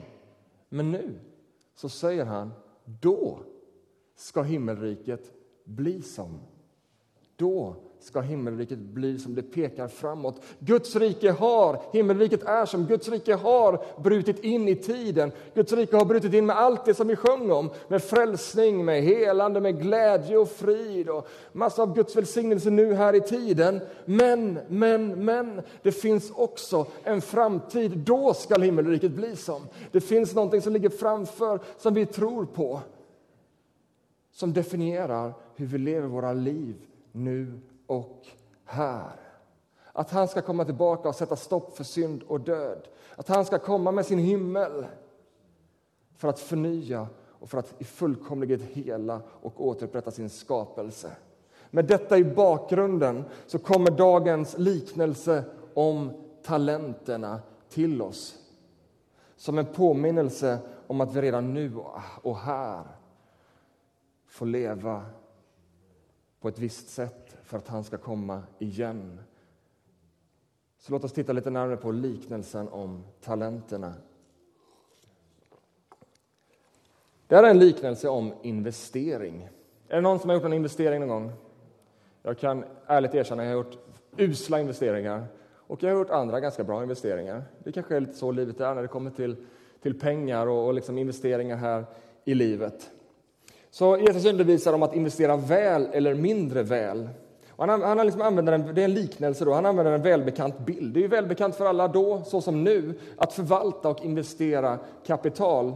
Men 0.69 0.91
nu 0.91 1.19
så 1.75 1.89
säger 1.89 2.25
han 2.25 2.51
då 2.85 3.39
ska 4.15 4.41
himmelriket 4.41 5.31
bli 5.63 6.01
som. 6.01 6.39
då 7.35 7.75
ska 8.05 8.21
himmelriket 8.21 8.79
bli 8.79 9.19
som 9.19 9.35
det 9.35 9.41
pekar 9.41 9.87
framåt. 9.87 10.41
Guds 10.59 10.95
rike 10.95 11.31
har, 11.31 11.81
himmelriket 11.93 12.43
är 12.43 12.65
som 12.65 12.85
Guds 12.85 13.09
rike 13.09 13.33
har 13.35 13.85
brutit 14.03 14.39
in 14.43 14.67
i 14.67 14.75
tiden. 14.75 15.31
Guds 15.53 15.73
rike 15.73 15.97
har 15.97 16.05
brutit 16.05 16.33
in 16.33 16.45
med 16.45 16.57
allt 16.57 16.85
det 16.85 16.93
som 16.93 17.07
vi 17.07 17.15
sjöng 17.15 17.51
om, 17.51 17.69
med 17.87 18.03
frälsning, 18.03 18.85
med 18.85 19.03
helande, 19.03 19.61
med 19.61 19.81
glädje 19.81 20.37
och 20.37 20.49
frid 20.49 21.09
och 21.09 21.27
massa 21.51 21.81
av 21.81 21.95
Guds 21.95 22.15
välsignelse 22.15 22.69
nu 22.69 22.93
här 22.93 23.15
i 23.15 23.21
tiden. 23.21 23.79
Men, 24.05 24.59
men, 24.67 25.25
men, 25.25 25.61
det 25.81 25.91
finns 25.91 26.31
också 26.31 26.85
en 27.03 27.21
framtid. 27.21 27.91
Då 27.97 28.33
ska 28.33 28.61
himmelriket 28.61 29.11
bli 29.11 29.35
som. 29.35 29.61
Det 29.91 30.01
finns 30.01 30.35
någonting 30.35 30.61
som 30.61 30.73
ligger 30.73 30.89
framför 30.89 31.59
som 31.77 31.93
vi 31.93 32.05
tror 32.05 32.45
på, 32.45 32.81
som 34.35 34.53
definierar 34.53 35.33
hur 35.55 35.65
vi 35.65 35.77
lever 35.77 36.07
våra 36.07 36.33
liv 36.33 36.75
nu 37.11 37.59
och 37.87 38.27
här. 38.65 39.19
Att 39.93 40.11
han 40.11 40.27
ska 40.27 40.41
komma 40.41 40.65
tillbaka 40.65 41.09
och 41.09 41.15
sätta 41.15 41.35
stopp 41.35 41.77
för 41.77 41.83
synd 41.83 42.23
och 42.23 42.41
död. 42.41 42.87
Att 43.15 43.27
han 43.27 43.45
ska 43.45 43.59
komma 43.59 43.91
med 43.91 44.05
sin 44.05 44.19
himmel 44.19 44.85
för 46.17 46.27
att 46.27 46.39
förnya 46.39 47.07
och 47.23 47.49
för 47.49 47.57
att 47.57 47.81
i 47.81 47.83
fullkomlighet 47.83 48.61
hela 48.61 49.21
och 49.41 49.67
återupprätta 49.67 50.11
sin 50.11 50.29
skapelse. 50.29 51.11
Med 51.71 51.85
detta 51.85 52.17
i 52.17 52.23
bakgrunden 52.23 53.25
så 53.47 53.59
kommer 53.59 53.91
dagens 53.91 54.57
liknelse 54.57 55.43
om 55.73 56.11
talenterna 56.43 57.39
till 57.69 58.01
oss 58.01 58.37
som 59.35 59.57
en 59.57 59.65
påminnelse 59.65 60.57
om 60.87 61.01
att 61.01 61.15
vi 61.15 61.21
redan 61.21 61.53
nu 61.53 61.71
och 62.21 62.37
här 62.37 62.83
får 64.35 64.45
leva 64.45 65.05
på 66.39 66.47
ett 66.47 66.59
visst 66.59 66.89
sätt 66.89 67.37
för 67.43 67.57
att 67.57 67.67
han 67.67 67.83
ska 67.83 67.97
komma 67.97 68.43
igen. 68.59 69.19
Så 70.77 70.91
låt 70.91 71.03
oss 71.03 71.13
titta 71.13 71.33
lite 71.33 71.49
närmare 71.49 71.77
på 71.77 71.91
liknelsen 71.91 72.69
om 72.69 73.03
talenterna. 73.21 73.93
Det 77.27 77.35
här 77.35 77.43
är 77.43 77.49
en 77.49 77.59
liknelse 77.59 78.09
om 78.09 78.33
investering. 78.41 79.49
Är 79.87 79.95
det 79.95 80.01
någon 80.01 80.19
som 80.19 80.29
har 80.29 80.37
gjort 80.37 80.45
en 80.45 80.53
investering 80.53 80.99
någon 80.99 81.09
gång? 81.09 81.31
Jag 82.23 82.37
kan 82.37 82.63
ärligt 82.85 83.15
erkänna 83.15 83.43
att 83.43 83.49
jag 83.49 83.55
har 83.55 83.63
gjort 83.63 83.77
usla 84.17 84.59
investeringar 84.59 85.25
och 85.51 85.83
jag 85.83 85.89
har 85.89 85.99
gjort 85.99 86.09
andra 86.09 86.39
ganska 86.39 86.63
bra 86.63 86.83
investeringar. 86.83 87.43
Det 87.63 87.71
kanske 87.71 87.95
är 87.95 87.99
lite 87.99 88.13
så 88.13 88.31
livet 88.31 88.59
är 88.59 88.75
när 88.75 88.81
det 88.81 88.87
kommer 88.87 89.11
till, 89.11 89.45
till 89.81 89.99
pengar 89.99 90.47
och, 90.47 90.67
och 90.67 90.73
liksom 90.73 90.97
investeringar 90.97 91.57
här 91.57 91.85
i 92.25 92.33
livet. 92.33 92.91
Så 93.75 93.97
Jesus 93.97 94.25
undervisar 94.25 94.73
om 94.73 94.83
att 94.83 94.95
investera 94.95 95.37
väl 95.37 95.87
eller 95.93 96.13
mindre 96.13 96.63
väl. 96.63 97.09
Och 97.49 97.67
han, 97.67 97.81
han 97.81 98.05
liksom 98.05 98.21
använder 98.21 98.53
en, 98.53 98.75
det 98.75 98.81
är 98.81 98.85
en 98.85 98.93
liknelse, 98.93 99.45
då. 99.45 99.53
han 99.53 99.65
använder 99.65 99.91
en 99.91 100.01
välbekant 100.01 100.59
bild. 100.59 100.93
Det 100.93 101.03
är 101.03 101.07
välbekant 101.07 101.55
för 101.55 101.65
alla 101.65 101.87
då, 101.87 102.23
så 102.25 102.41
som 102.41 102.63
nu, 102.63 102.99
att 103.17 103.33
förvalta 103.33 103.89
och 103.89 104.05
investera 104.05 104.79
kapital. 105.05 105.75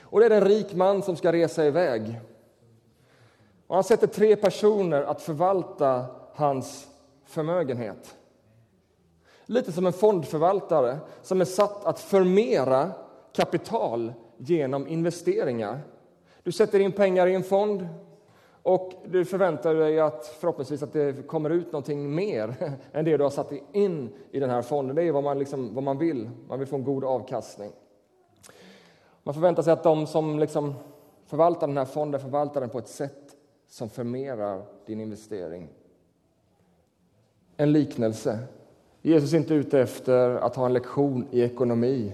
Och 0.00 0.20
det 0.20 0.26
är 0.26 0.30
en 0.30 0.44
rik 0.44 0.74
man 0.74 1.02
som 1.02 1.16
ska 1.16 1.32
resa 1.32 1.66
iväg. 1.66 2.20
Och 3.66 3.74
han 3.74 3.84
sätter 3.84 4.06
tre 4.06 4.36
personer 4.36 5.02
att 5.02 5.22
förvalta 5.22 6.04
hans 6.34 6.88
förmögenhet. 7.24 8.16
Lite 9.46 9.72
som 9.72 9.86
en 9.86 9.92
fondförvaltare 9.92 10.98
som 11.22 11.40
är 11.40 11.44
satt 11.44 11.84
att 11.84 12.00
förmera 12.00 12.90
kapital 13.32 14.12
genom 14.36 14.88
investeringar. 14.88 15.80
Du 16.42 16.52
sätter 16.52 16.80
in 16.80 16.92
pengar 16.92 17.26
i 17.26 17.34
en 17.34 17.42
fond 17.42 17.88
och 18.62 18.92
du 19.06 19.24
förväntar 19.24 19.74
dig 19.74 20.00
att 20.00 20.26
förhoppningsvis 20.26 20.82
att 20.82 20.92
det 20.92 21.26
kommer 21.26 21.50
ut 21.50 21.72
någonting 21.72 22.14
mer 22.14 22.54
än 22.92 23.04
det 23.04 23.16
du 23.16 23.22
har 23.22 23.30
satt 23.30 23.52
in 23.72 24.10
i 24.30 24.40
den 24.40 24.50
här 24.50 24.62
fonden. 24.62 24.96
Det 24.96 25.02
är 25.02 25.12
vad 25.12 25.24
man, 25.24 25.38
liksom, 25.38 25.74
vad 25.74 25.84
man 25.84 25.98
vill. 25.98 26.30
Man 26.48 26.58
vill 26.58 26.68
få 26.68 26.76
en 26.76 26.84
god 26.84 27.04
avkastning. 27.04 27.72
Man 29.22 29.34
förväntar 29.34 29.62
sig 29.62 29.72
att 29.72 29.82
de 29.82 30.06
som 30.06 30.38
liksom 30.38 30.74
förvaltar 31.26 31.66
den 31.66 31.76
här 31.76 31.84
fonden 31.84 32.20
förvaltar 32.20 32.60
den 32.60 32.70
på 32.70 32.78
ett 32.78 32.88
sätt 32.88 33.36
som 33.68 33.88
förmerar 33.88 34.62
din 34.86 35.00
investering. 35.00 35.68
En 37.56 37.72
liknelse. 37.72 38.38
Jesus 39.02 39.32
är 39.32 39.36
inte 39.36 39.54
ute 39.54 39.80
efter 39.80 40.30
att 40.30 40.56
ha 40.56 40.66
en 40.66 40.72
lektion 40.72 41.26
i 41.30 41.42
ekonomi 41.42 42.12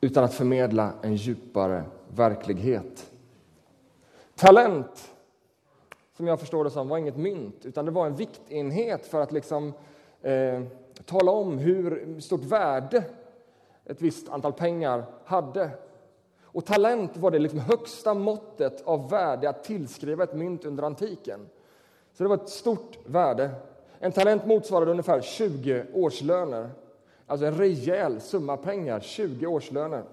utan 0.00 0.24
att 0.24 0.34
förmedla 0.34 0.92
en 1.02 1.14
djupare 1.14 1.84
verklighet. 2.14 3.12
Talent, 4.34 5.12
som 6.16 6.26
jag 6.26 6.40
förstår 6.40 6.64
det 6.64 6.70
som, 6.70 6.88
var 6.88 6.98
inget 6.98 7.16
mynt, 7.16 7.66
utan 7.66 7.84
det 7.84 7.90
var 7.90 8.06
en 8.06 8.16
viktenhet 8.16 9.06
för 9.06 9.20
att 9.20 9.32
liksom, 9.32 9.72
eh, 10.22 10.62
tala 11.04 11.30
om 11.30 11.58
hur 11.58 12.20
stort 12.20 12.44
värde 12.44 13.04
ett 13.84 14.02
visst 14.02 14.28
antal 14.28 14.52
pengar 14.52 15.04
hade. 15.24 15.70
Och 16.44 16.66
talent 16.66 17.16
var 17.16 17.30
det 17.30 17.38
liksom 17.38 17.58
högsta 17.58 18.14
måttet 18.14 18.82
av 18.86 19.10
värde 19.10 19.48
att 19.48 19.64
tillskriva 19.64 20.24
ett 20.24 20.34
mynt 20.34 20.64
under 20.64 20.82
antiken. 20.82 21.48
Så 22.12 22.22
det 22.22 22.28
var 22.28 22.36
ett 22.36 22.48
stort 22.48 22.98
värde. 23.06 23.50
En 23.98 24.12
talent 24.12 24.46
motsvarade 24.46 24.90
ungefär 24.90 25.20
20 25.20 25.86
årslöner. 25.92 26.70
Alltså 27.26 27.46
en 27.46 27.54
rejäl 27.54 28.20
summa 28.20 28.56
pengar, 28.56 29.00
20 29.00 29.46
årslöner. 29.46 30.04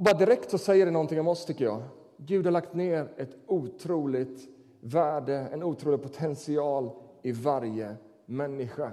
Bara 0.00 0.14
direkt 0.14 0.50
så 0.50 0.58
säger 0.58 0.86
det 0.86 0.92
någonting 0.92 1.20
om 1.20 1.28
oss, 1.28 1.44
tycker 1.44 1.64
jag. 1.64 1.82
Gud 2.16 2.44
har 2.44 2.52
lagt 2.52 2.74
ner 2.74 3.08
ett 3.16 3.36
otroligt 3.46 4.48
värde, 4.80 5.48
en 5.52 5.62
otrolig 5.62 6.02
potential 6.02 6.90
i 7.22 7.32
varje 7.32 7.96
människa. 8.26 8.92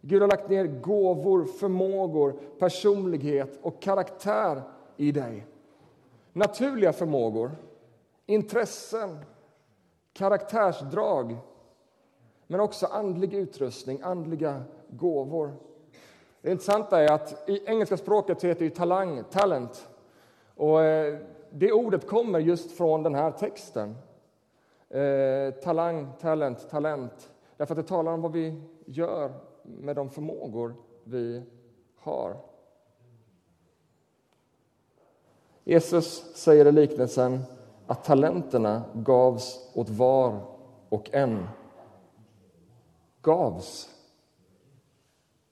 Gud 0.00 0.22
har 0.22 0.28
lagt 0.28 0.50
ner 0.50 0.64
gåvor, 0.64 1.44
förmågor, 1.44 2.34
personlighet 2.58 3.58
och 3.62 3.82
karaktär 3.82 4.62
i 4.96 5.12
dig. 5.12 5.46
Naturliga 6.32 6.92
förmågor, 6.92 7.50
intressen, 8.26 9.18
karaktärsdrag 10.12 11.36
men 12.46 12.60
också 12.60 12.86
andlig 12.86 13.34
utrustning, 13.34 14.00
andliga 14.02 14.62
gåvor. 14.88 15.52
Det 16.42 16.50
intressanta 16.50 17.02
är 17.02 17.12
att 17.12 17.48
i 17.48 17.64
engelska 17.66 17.96
språket 17.96 18.44
heter 18.44 18.64
det 18.64 18.70
talang, 18.70 19.24
talent. 19.30 19.89
Och 20.60 20.82
eh, 20.82 21.18
det 21.50 21.72
ordet 21.72 22.06
kommer 22.06 22.38
just 22.38 22.72
från 22.72 23.02
den 23.02 23.14
här 23.14 23.30
texten. 23.30 23.96
Eh, 24.88 25.54
talang, 25.54 26.12
talent, 26.20 26.70
talent. 26.70 27.30
Därför 27.56 27.74
att 27.74 27.86
det 27.86 27.88
talar 27.88 28.12
om 28.12 28.22
vad 28.22 28.32
vi 28.32 28.62
gör 28.86 29.32
med 29.62 29.96
de 29.96 30.10
förmågor 30.10 30.74
vi 31.04 31.42
har. 31.96 32.36
Jesus 35.64 36.36
säger 36.36 36.66
i 36.66 36.72
liknelsen 36.72 37.40
att 37.86 38.04
talenterna 38.04 38.82
gavs 38.94 39.70
åt 39.74 39.88
var 39.88 40.40
och 40.88 41.14
en. 41.14 41.48
Gavs. 43.22 43.88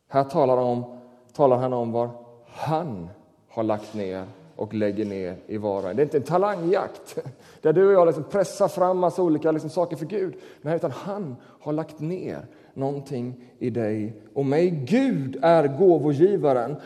Här 0.08 0.24
talar, 0.24 0.56
om, 0.56 0.98
talar 1.32 1.56
han 1.56 1.72
om 1.72 1.92
vad 1.92 2.10
han 2.46 3.08
har 3.48 3.62
lagt 3.62 3.94
ner 3.94 4.26
och 4.58 4.74
lägger 4.74 5.04
ner 5.04 5.36
i 5.46 5.56
var. 5.56 5.82
Det 5.82 6.02
är 6.02 6.04
inte 6.04 6.16
en 6.16 6.22
talangjakt 6.22 7.18
där 7.62 7.72
du 7.72 7.86
och 7.86 7.92
jag 7.92 8.06
liksom 8.06 8.24
pressar 8.24 8.68
fram 8.68 8.98
massa 8.98 9.22
olika 9.22 9.52
liksom 9.52 9.70
saker 9.70 9.96
för 9.96 10.06
Gud. 10.06 10.34
Nej, 10.60 10.76
utan 10.76 10.90
han 10.90 11.36
har 11.60 11.72
lagt 11.72 12.00
ner 12.00 12.46
någonting 12.74 13.44
i 13.58 13.70
dig 13.70 14.22
och 14.34 14.46
mig. 14.46 14.70
Gud 14.70 15.38
är 15.42 15.78
gåvogivaren. 15.78 16.76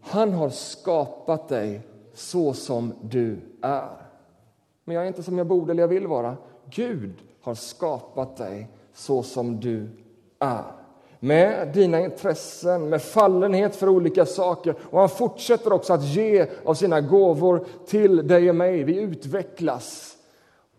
Han 0.00 0.32
har 0.32 0.48
skapat 0.48 1.48
dig 1.48 1.80
så 2.14 2.52
som 2.52 2.94
du 3.02 3.38
är. 3.62 3.96
Men 4.84 4.94
jag 4.94 5.04
är 5.04 5.08
inte 5.08 5.22
som 5.22 5.38
jag 5.38 5.46
borde 5.46 5.72
eller 5.72 5.82
jag 5.82 5.88
vill 5.88 6.06
vara. 6.06 6.36
Gud 6.70 7.14
har 7.40 7.54
skapat 7.54 8.36
dig 8.36 8.68
så 8.92 9.22
som 9.22 9.60
du 9.60 9.88
är 10.38 10.85
med 11.20 11.68
dina 11.68 12.00
intressen, 12.00 12.88
med 12.88 13.02
fallenhet 13.02 13.76
för 13.76 13.88
olika 13.88 14.26
saker. 14.26 14.74
Och 14.90 15.00
han 15.00 15.08
fortsätter 15.08 15.72
också 15.72 15.92
att 15.92 16.04
ge 16.04 16.46
av 16.64 16.74
sina 16.74 17.00
gåvor 17.00 17.64
till 17.86 18.28
dig 18.28 18.48
och 18.48 18.56
mig. 18.56 18.84
Vi 18.84 18.96
utvecklas 18.96 20.16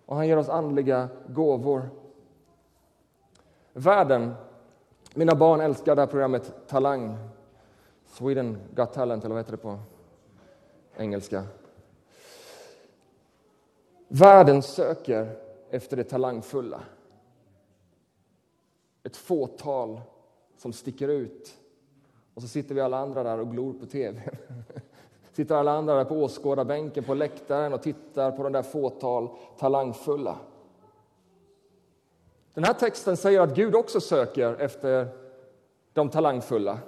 och 0.05 0.15
han 0.15 0.27
ger 0.27 0.37
oss 0.37 0.49
andliga 0.49 1.09
gåvor. 1.27 1.89
Världen, 3.73 4.33
mina 5.13 5.35
barn 5.35 5.61
älskar 5.61 5.95
det 5.95 6.01
här 6.01 6.07
programmet 6.07 6.67
Talang. 6.67 7.17
Sweden 8.05 8.57
Got 8.75 8.93
Talent, 8.93 9.25
eller 9.25 9.35
vad 9.35 9.43
heter 9.43 9.51
det 9.51 9.57
på 9.57 9.79
engelska? 10.97 11.43
Världen 14.07 14.61
söker 14.61 15.35
efter 15.69 15.97
det 15.97 16.03
talangfulla. 16.03 16.81
Ett 19.03 19.17
fåtal 19.17 20.01
som 20.57 20.73
sticker 20.73 21.07
ut. 21.07 21.53
Och 22.33 22.41
så 22.41 22.47
sitter 22.47 22.75
vi 22.75 22.81
alla 22.81 22.97
andra 22.97 23.23
där 23.23 23.39
och 23.39 23.51
glor 23.51 23.73
på 23.73 23.85
tv. 23.85 24.21
Sitter 25.31 25.55
alla 25.55 25.71
andra 25.71 25.95
där 25.95 26.05
på 26.05 26.23
åskådarbänken 26.23 27.03
på 27.03 27.13
läktaren 27.13 27.73
och 27.73 27.81
tittar 27.81 28.31
på 28.31 28.43
de 28.43 28.53
där 28.53 28.63
fåtal 28.63 29.29
talangfulla. 29.59 30.37
Den 32.53 32.63
här 32.63 32.73
texten 32.73 33.17
säger 33.17 33.41
att 33.41 33.55
Gud 33.55 33.75
också 33.75 34.01
söker 34.01 34.55
efter 34.55 35.07
de 35.93 36.09
talangfulla. 36.09 36.79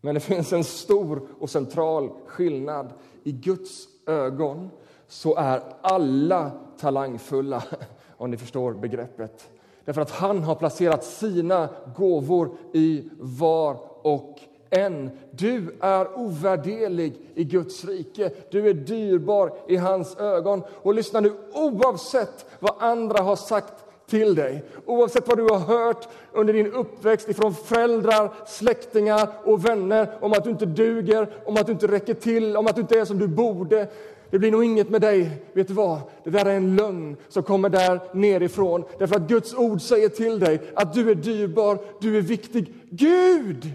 Men 0.00 0.14
det 0.14 0.20
finns 0.20 0.52
en 0.52 0.64
stor 0.64 1.28
och 1.38 1.50
central 1.50 2.10
skillnad. 2.26 2.92
I 3.22 3.32
Guds 3.32 3.88
ögon 4.06 4.70
så 5.06 5.36
är 5.36 5.62
alla 5.80 6.50
talangfulla, 6.78 7.64
om 8.16 8.30
ni 8.30 8.36
förstår 8.36 8.72
begreppet. 8.72 9.50
Därför 9.90 10.02
att 10.02 10.10
han 10.10 10.42
har 10.42 10.54
placerat 10.54 11.04
sina 11.04 11.68
gåvor 11.96 12.50
i 12.72 13.04
var 13.18 13.76
och 14.02 14.40
en. 14.70 15.10
Du 15.30 15.76
är 15.80 16.18
ovärderlig 16.18 17.20
i 17.34 17.44
Guds 17.44 17.84
rike. 17.84 18.30
Du 18.50 18.68
är 18.68 18.74
dyrbar 18.74 19.52
i 19.68 19.76
hans 19.76 20.16
ögon. 20.16 20.62
Och 20.82 20.94
lyssna 20.94 21.20
nu, 21.20 21.32
oavsett 21.52 22.46
vad 22.58 22.74
andra 22.78 23.22
har 23.22 23.36
sagt 23.36 23.84
till 24.06 24.34
dig. 24.34 24.64
Oavsett 24.86 25.28
vad 25.28 25.38
du 25.38 25.42
har 25.42 25.58
hört 25.58 26.08
under 26.32 26.52
din 26.52 26.72
uppväxt 26.72 27.28
ifrån 27.28 27.54
föräldrar, 27.54 28.32
släktingar 28.46 29.28
och 29.44 29.64
vänner 29.64 30.18
om 30.20 30.32
att 30.32 30.44
du 30.44 30.50
inte 30.50 30.66
duger, 30.66 31.28
om 31.46 31.56
att 31.56 31.66
du 31.66 31.72
inte 31.72 31.86
räcker 31.86 32.14
till, 32.14 32.56
om 32.56 32.66
att 32.66 32.74
du 32.74 32.80
inte 32.80 32.98
är 32.98 33.04
som 33.04 33.18
du 33.18 33.28
borde. 33.28 33.88
Det 34.30 34.38
blir 34.38 34.50
nog 34.50 34.64
inget 34.64 34.90
med 34.90 35.00
dig. 35.00 35.30
Vet 35.52 35.68
du 35.68 35.74
vad? 35.74 36.00
Det 36.24 36.30
där 36.30 36.46
är 36.46 36.56
en 36.56 36.76
lögn 36.76 37.16
som 37.28 37.42
kommer 37.42 37.68
där 37.68 38.00
nerifrån. 38.12 38.84
Därför 38.98 39.16
att 39.16 39.28
Guds 39.28 39.54
ord 39.54 39.80
säger 39.80 40.08
till 40.08 40.38
dig 40.38 40.60
att 40.74 40.94
du 40.94 41.10
är 41.10 41.14
dyrbar, 41.14 41.78
du 42.00 42.18
är 42.18 42.22
viktig. 42.22 42.74
Gud 42.90 43.72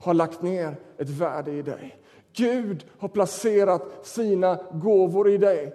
har 0.00 0.14
lagt 0.14 0.42
ner 0.42 0.76
ett 0.98 1.08
värde 1.08 1.52
i 1.52 1.62
dig. 1.62 1.96
Gud 2.32 2.84
har 2.98 3.08
placerat 3.08 4.06
sina 4.06 4.58
gåvor 4.72 5.30
i 5.30 5.38
dig. 5.38 5.74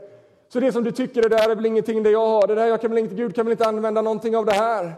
Så 0.50 0.60
det 0.60 0.72
som 0.72 0.84
du 0.84 0.92
tycker 0.92 1.22
det 1.22 1.30
där 1.30 1.50
är 1.50 1.56
väl 1.56 1.66
ingenting 1.66 2.04
det 2.04 2.12
jag 2.12 2.28
har, 2.28 2.48
det 2.48 2.56
där 2.56 2.68
jag 2.68 2.82
kan 2.82 2.92
väl 2.92 3.00
inte, 3.00 3.16
Gud 3.16 3.36
kan 3.36 3.46
väl 3.46 3.52
inte 3.52 3.68
använda 3.68 4.02
någonting 4.02 4.38
av 4.38 4.46
det 4.46 4.52
här. 4.52 4.94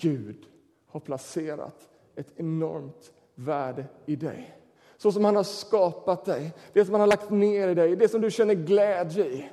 Gud 0.00 0.46
har 0.88 1.00
placerat 1.00 1.88
ett 2.16 2.32
enormt 2.36 3.12
värde 3.34 3.84
i 4.06 4.16
dig. 4.16 4.57
Så 4.98 5.12
som 5.12 5.24
han 5.24 5.36
har 5.36 5.42
skapat 5.42 6.24
dig, 6.24 6.52
det 6.72 6.84
som 6.84 6.94
han 6.94 7.00
har 7.00 7.06
lagt 7.06 7.30
ner 7.30 7.68
i 7.68 7.74
dig, 7.74 7.96
det 7.96 8.08
som 8.08 8.20
du 8.20 8.30
känner 8.30 8.54
glädje 8.54 9.24
i. 9.24 9.48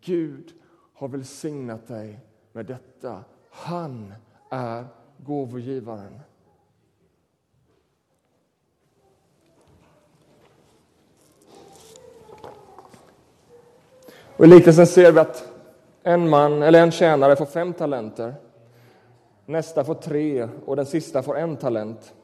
Gud 0.00 0.52
har 0.94 1.08
välsignat 1.08 1.88
dig 1.88 2.20
med 2.52 2.66
detta. 2.66 3.24
Han 3.50 4.14
är 4.50 4.84
gåvogivaren. 5.16 6.20
Och 14.36 14.44
I 14.44 14.48
liknelsen 14.48 14.86
ser 14.86 15.12
vi 15.12 15.18
att 15.18 15.48
en 16.02 16.28
man 16.28 16.62
eller 16.62 16.82
en 16.82 16.90
tjänare 16.90 17.36
får 17.36 17.46
fem 17.46 17.72
talenter. 17.72 18.34
Nästa 19.46 19.84
får 19.84 19.94
tre 19.94 20.48
och 20.66 20.76
den 20.76 20.86
sista 20.86 21.22
får 21.22 21.38
en 21.38 21.56
talent. 21.56 22.14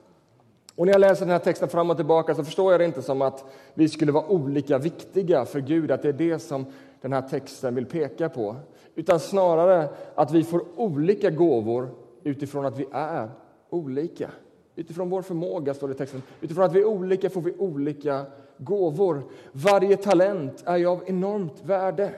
Och 0.79 0.87
när 0.87 0.93
jag 0.93 1.01
läser 1.01 1.25
den 1.25 1.33
här 1.33 1.39
texten 1.39 1.69
fram 1.69 1.91
och 1.91 1.97
tillbaka 1.97 2.35
så 2.35 2.45
förstår 2.45 2.73
jag 2.73 2.81
det 2.81 2.85
inte 2.85 3.03
som 3.03 3.23
att 3.23 3.45
vi 3.75 3.89
skulle 3.89 4.13
vara 4.13 4.27
olika 4.27 4.79
viktiga 4.79 5.45
för 5.45 5.61
Gud, 5.61 5.91
att 5.91 6.03
det 6.03 6.09
är 6.09 6.13
det 6.13 6.39
som 6.39 6.67
den 7.01 7.13
här 7.13 7.23
texten 7.23 7.75
vill 7.75 7.87
peka 7.87 8.29
på. 8.29 8.57
Utan 8.95 9.21
snarare 9.21 9.89
att 10.15 10.33
vi 10.33 10.45
får 10.45 10.65
olika 10.77 11.31
gåvor 11.31 11.91
utifrån 12.23 12.67
att 12.67 12.79
vi 12.79 12.87
är 12.93 13.31
olika. 13.71 14.31
Utifrån 14.77 15.11
vår 15.11 15.23
förmåga, 15.23 15.75
står 15.75 15.89
det 15.89 15.95
i 15.95 15.97
texten. 15.97 16.23
Utifrån 16.41 16.65
att 16.65 16.73
vi 16.73 16.81
är 16.81 16.87
olika 16.87 17.31
får 17.31 17.41
vi 17.41 17.55
olika 17.59 18.27
gåvor. 18.59 19.23
Varje 19.53 19.97
talent 19.97 20.63
är 20.67 20.77
ju 20.77 20.87
av 20.87 21.03
enormt 21.07 21.65
värde. 21.65 22.11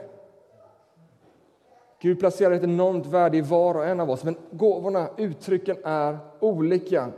Gud 2.00 2.20
placerar 2.20 2.54
ett 2.54 2.64
enormt 2.64 3.06
värde 3.06 3.36
i 3.36 3.40
var 3.40 3.74
och 3.74 3.86
en 3.86 4.00
av 4.00 4.10
oss, 4.10 4.24
men 4.24 4.36
gåvorna, 4.50 5.08
uttrycken, 5.16 5.76
är 5.84 6.18
olika. 6.40 7.08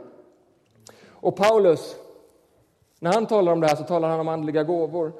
Och 1.23 1.35
Paulus, 1.35 1.95
när 2.99 3.13
han 3.13 3.25
talar 3.25 3.51
om 3.51 3.59
det 3.59 3.67
här 3.67 3.75
så 3.75 3.83
talar 3.83 4.09
han 4.09 4.19
om 4.19 4.27
andliga 4.27 4.63
gåvor. 4.63 5.11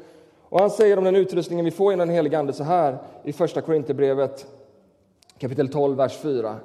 Och 0.50 0.60
han 0.60 0.70
säger 0.70 0.98
om 0.98 1.04
den 1.04 1.16
utrustningen 1.16 1.66
vi 1.66 1.72
får 1.72 1.92
genom 1.92 2.08
den 2.08 2.16
helige 2.16 2.40
Ande 2.40 2.54
så 2.54 2.64
här 2.64 2.98
i 3.24 3.34
Första 3.34 3.62
Korinthierbrevet 3.62 4.48
kapitel 5.38 5.70
12, 5.70 5.98
vers 5.98 6.18
4. 6.18 6.56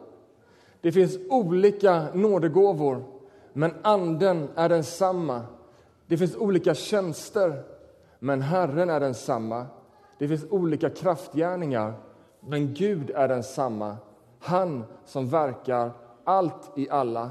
Det 0.81 0.93
finns 0.93 1.19
olika 1.31 2.07
nådegåvor, 2.15 3.05
men 3.53 3.75
Anden 3.83 4.49
är 4.55 4.69
densamma. 4.69 5.43
Det 6.07 6.17
finns 6.17 6.37
olika 6.37 6.75
tjänster, 6.75 7.63
men 8.19 8.43
Herren 8.43 8.91
är 8.91 9.01
densamma. 9.01 9.67
Det 10.19 10.29
finns 10.29 10.47
olika 10.51 10.91
kraftgärningar, 10.91 11.95
men 12.41 12.75
Gud 12.75 13.11
är 13.11 13.29
densamma. 13.29 13.97
Han 14.39 14.85
som 15.05 15.29
verkar 15.29 15.91
allt 16.25 16.79
i 16.79 16.91
alla. 16.91 17.31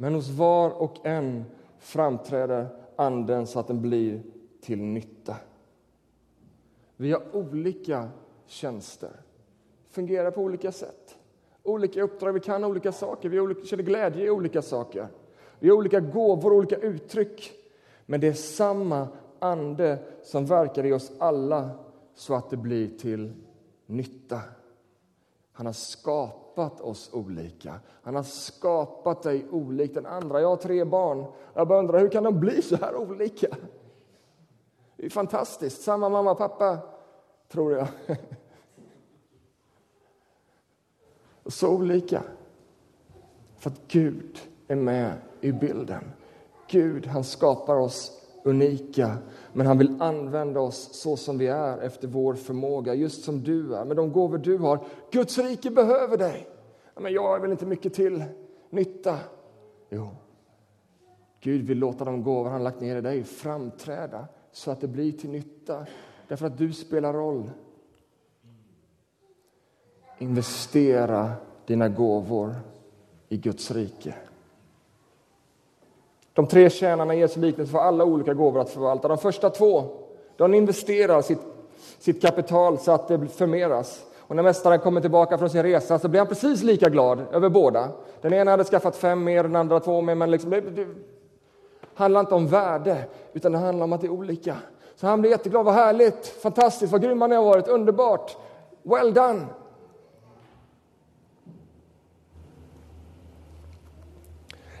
Men 0.00 0.14
hos 0.14 0.28
var 0.28 0.70
och 0.70 1.06
en 1.06 1.44
framträder 1.78 2.68
Anden 2.96 3.46
så 3.46 3.60
att 3.60 3.66
den 3.66 3.82
blir 3.82 4.22
till 4.60 4.78
nytta. 4.78 5.36
Vi 6.96 7.12
har 7.12 7.36
olika 7.36 8.08
tjänster, 8.46 9.10
fungerar 9.90 10.30
på 10.30 10.40
olika 10.40 10.72
sätt. 10.72 11.18
Olika 11.62 12.02
uppdrag, 12.02 12.32
vi 12.32 12.40
kan 12.40 12.64
olika 12.64 12.92
saker, 12.92 13.28
vi 13.28 13.40
olika, 13.40 13.66
känner 13.66 13.82
glädje 13.82 14.26
i 14.26 14.30
olika 14.30 14.62
saker. 14.62 15.08
Vi 15.58 15.68
har 15.68 15.76
olika 15.76 16.00
gåvor, 16.00 16.52
olika 16.52 16.76
uttryck. 16.76 17.52
Men 18.06 18.20
det 18.20 18.26
är 18.26 18.32
samma 18.32 19.08
ande 19.38 19.98
som 20.22 20.46
verkar 20.46 20.86
i 20.86 20.92
oss 20.92 21.12
alla 21.18 21.70
så 22.14 22.34
att 22.34 22.50
det 22.50 22.56
blir 22.56 22.98
till 22.98 23.32
nytta. 23.86 24.40
Han 25.52 25.66
har 25.66 25.72
skapat 25.72 26.49
skapat 26.60 26.80
oss 26.80 27.10
olika. 27.12 27.80
Han 28.02 28.14
har 28.14 28.22
skapat 28.22 29.22
dig 29.22 29.46
olik 29.50 29.94
den 29.94 30.06
andra. 30.06 30.40
Jag 30.40 30.48
har 30.48 30.56
tre 30.56 30.84
barn. 30.84 31.24
Jag 31.54 31.68
bara 31.68 31.78
undrar, 31.78 31.98
hur 31.98 32.08
kan 32.08 32.24
de 32.24 32.40
bli 32.40 32.62
så 32.62 32.76
här 32.76 32.96
olika? 32.96 33.46
Det 34.96 35.06
är 35.06 35.10
fantastiskt. 35.10 35.82
Samma 35.82 36.08
mamma 36.08 36.30
och 36.30 36.38
pappa, 36.38 36.78
tror 37.48 37.72
jag. 37.72 37.88
Så 41.46 41.68
olika. 41.68 42.22
För 43.56 43.70
att 43.70 43.80
Gud 43.88 44.38
är 44.68 44.76
med 44.76 45.12
i 45.40 45.52
bilden. 45.52 46.12
Gud, 46.68 47.06
han 47.06 47.24
skapar 47.24 47.76
oss 47.76 48.19
unika, 48.44 49.18
men 49.52 49.66
han 49.66 49.78
vill 49.78 50.02
använda 50.02 50.60
oss 50.60 50.88
så 50.92 51.16
som 51.16 51.38
vi 51.38 51.46
är 51.46 51.78
efter 51.78 52.08
vår 52.08 52.34
förmåga, 52.34 52.94
just 52.94 53.24
som 53.24 53.42
du 53.42 53.74
är, 53.74 53.84
med 53.84 53.96
de 53.96 54.12
gåvor 54.12 54.38
du 54.38 54.58
har. 54.58 54.84
Guds 55.10 55.38
rike 55.38 55.70
behöver 55.70 56.16
dig. 56.16 56.48
Men 57.00 57.12
jag 57.12 57.36
är 57.36 57.40
väl 57.40 57.50
inte 57.50 57.66
mycket 57.66 57.94
till 57.94 58.24
nytta? 58.70 59.18
Jo, 59.90 60.10
Gud 61.40 61.66
vill 61.66 61.78
låta 61.78 62.04
de 62.04 62.22
gåvor 62.22 62.50
han 62.50 62.64
lagt 62.64 62.80
ner 62.80 62.96
i 62.96 63.00
dig 63.00 63.24
framträda 63.24 64.26
så 64.52 64.70
att 64.70 64.80
det 64.80 64.88
blir 64.88 65.12
till 65.12 65.30
nytta, 65.30 65.86
därför 66.28 66.46
att 66.46 66.58
du 66.58 66.72
spelar 66.72 67.12
roll. 67.12 67.50
Investera 70.18 71.32
dina 71.66 71.88
gåvor 71.88 72.54
i 73.28 73.36
Guds 73.36 73.70
rike. 73.70 74.14
De 76.32 76.46
tre 76.46 76.70
tjänarna 76.70 77.14
ges 77.14 77.36
liknelse 77.36 77.72
för 77.72 77.78
alla 77.78 78.04
olika 78.04 78.34
gåvor 78.34 78.60
att 78.60 78.70
förvalta. 78.70 79.08
De 79.08 79.18
första 79.18 79.50
två 79.50 79.84
de 80.36 80.54
investerar 80.54 81.22
sitt, 81.22 81.40
sitt 81.98 82.22
kapital 82.22 82.78
så 82.78 82.92
att 82.92 83.08
det 83.08 83.28
förmeras. 83.28 84.04
Och 84.18 84.36
när 84.36 84.42
mästaren 84.42 84.78
kommer 84.78 85.00
tillbaka 85.00 85.38
från 85.38 85.50
sin 85.50 85.62
resa 85.62 85.98
så 85.98 86.08
blir 86.08 86.20
han 86.20 86.26
precis 86.26 86.62
lika 86.62 86.88
glad 86.88 87.20
över 87.32 87.48
båda. 87.48 87.88
Den 88.20 88.32
ena 88.32 88.50
hade 88.50 88.64
skaffat 88.64 88.96
fem 88.96 89.24
mer, 89.24 89.42
den 89.42 89.56
andra 89.56 89.80
två 89.80 90.00
mer. 90.00 90.14
Men 90.14 90.30
liksom, 90.30 90.50
det, 90.50 90.60
det 90.60 90.86
handlar 91.94 92.20
inte 92.20 92.34
om 92.34 92.46
värde, 92.46 93.04
utan 93.32 93.52
det 93.52 93.58
handlar 93.58 93.84
om 93.84 93.92
att 93.92 94.00
det 94.00 94.06
är 94.06 94.10
olika. 94.10 94.56
Så 94.96 95.06
han 95.06 95.20
blir 95.20 95.30
jätteglad. 95.30 95.64
Vad 95.64 95.74
härligt, 95.74 96.26
fantastiskt, 96.26 96.92
vad 96.92 97.02
grymma 97.02 97.26
ni 97.26 97.34
har 97.34 97.44
varit, 97.44 97.68
underbart. 97.68 98.36
Well 98.82 99.14
done! 99.14 99.46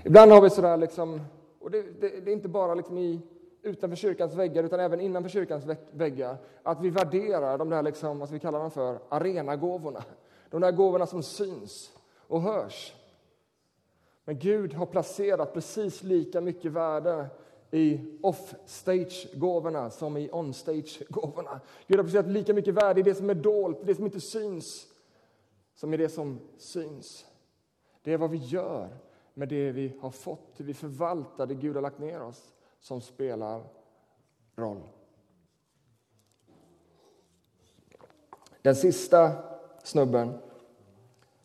Ibland 0.04 0.32
har 0.32 0.40
vi 0.40 0.50
sådär 0.50 0.76
liksom 0.76 1.20
och 1.60 1.70
det, 1.70 1.82
det, 1.82 2.20
det 2.20 2.30
är 2.30 2.32
inte 2.32 2.48
bara 2.48 2.74
liksom 2.74 2.98
i, 2.98 3.20
utanför 3.62 3.96
kyrkans 3.96 4.34
väggar, 4.34 4.64
utan 4.64 4.80
även 4.80 5.00
innanför 5.00 5.30
kyrkans 5.30 5.64
väggar. 5.90 6.36
Att 6.62 6.80
vi 6.80 6.90
värderar 6.90 7.58
de 7.58 7.70
där, 7.70 7.82
liksom, 7.82 8.18
vad 8.18 8.30
vi 8.30 8.38
kallar 8.38 8.60
dem 8.60 8.70
för, 8.70 8.98
arenagåvorna. 9.08 10.04
De 10.50 10.60
där 10.60 10.72
gåvorna 10.72 11.06
som 11.06 11.22
syns 11.22 11.92
och 12.18 12.42
hörs. 12.42 12.94
Men 14.24 14.38
Gud 14.38 14.74
har 14.74 14.86
placerat 14.86 15.54
precis 15.54 16.02
lika 16.02 16.40
mycket 16.40 16.72
värde 16.72 17.26
i 17.70 18.00
off-stage-gåvorna 18.22 19.90
som 19.90 20.16
i 20.16 20.30
on-stage-gåvorna. 20.32 21.60
Gud 21.86 21.96
har 21.96 22.04
placerat 22.04 22.26
lika 22.26 22.54
mycket 22.54 22.74
värde 22.74 23.00
i 23.00 23.02
det 23.02 23.14
som 23.14 23.30
är 23.30 23.34
dolt, 23.34 23.78
det 23.82 23.94
som 23.94 24.04
inte 24.04 24.20
syns, 24.20 24.86
som 25.74 25.94
i 25.94 25.96
det 25.96 26.08
som 26.08 26.40
syns. 26.58 27.26
Det 28.02 28.12
är 28.12 28.18
vad 28.18 28.30
vi 28.30 28.36
gör 28.36 28.88
med 29.34 29.48
det 29.48 29.72
vi 29.72 29.96
har 30.00 30.10
fått, 30.10 30.52
hur 30.56 30.64
vi 30.64 30.74
förvaltar 30.74 31.46
det 31.46 31.54
Gud 31.54 31.74
har 31.74 31.82
lagt 31.82 31.98
ner 31.98 32.22
oss. 32.22 32.54
som 32.82 33.00
spelar 33.00 33.62
roll. 34.56 34.82
Den 38.62 38.76
sista 38.76 39.32
snubben, 39.82 40.38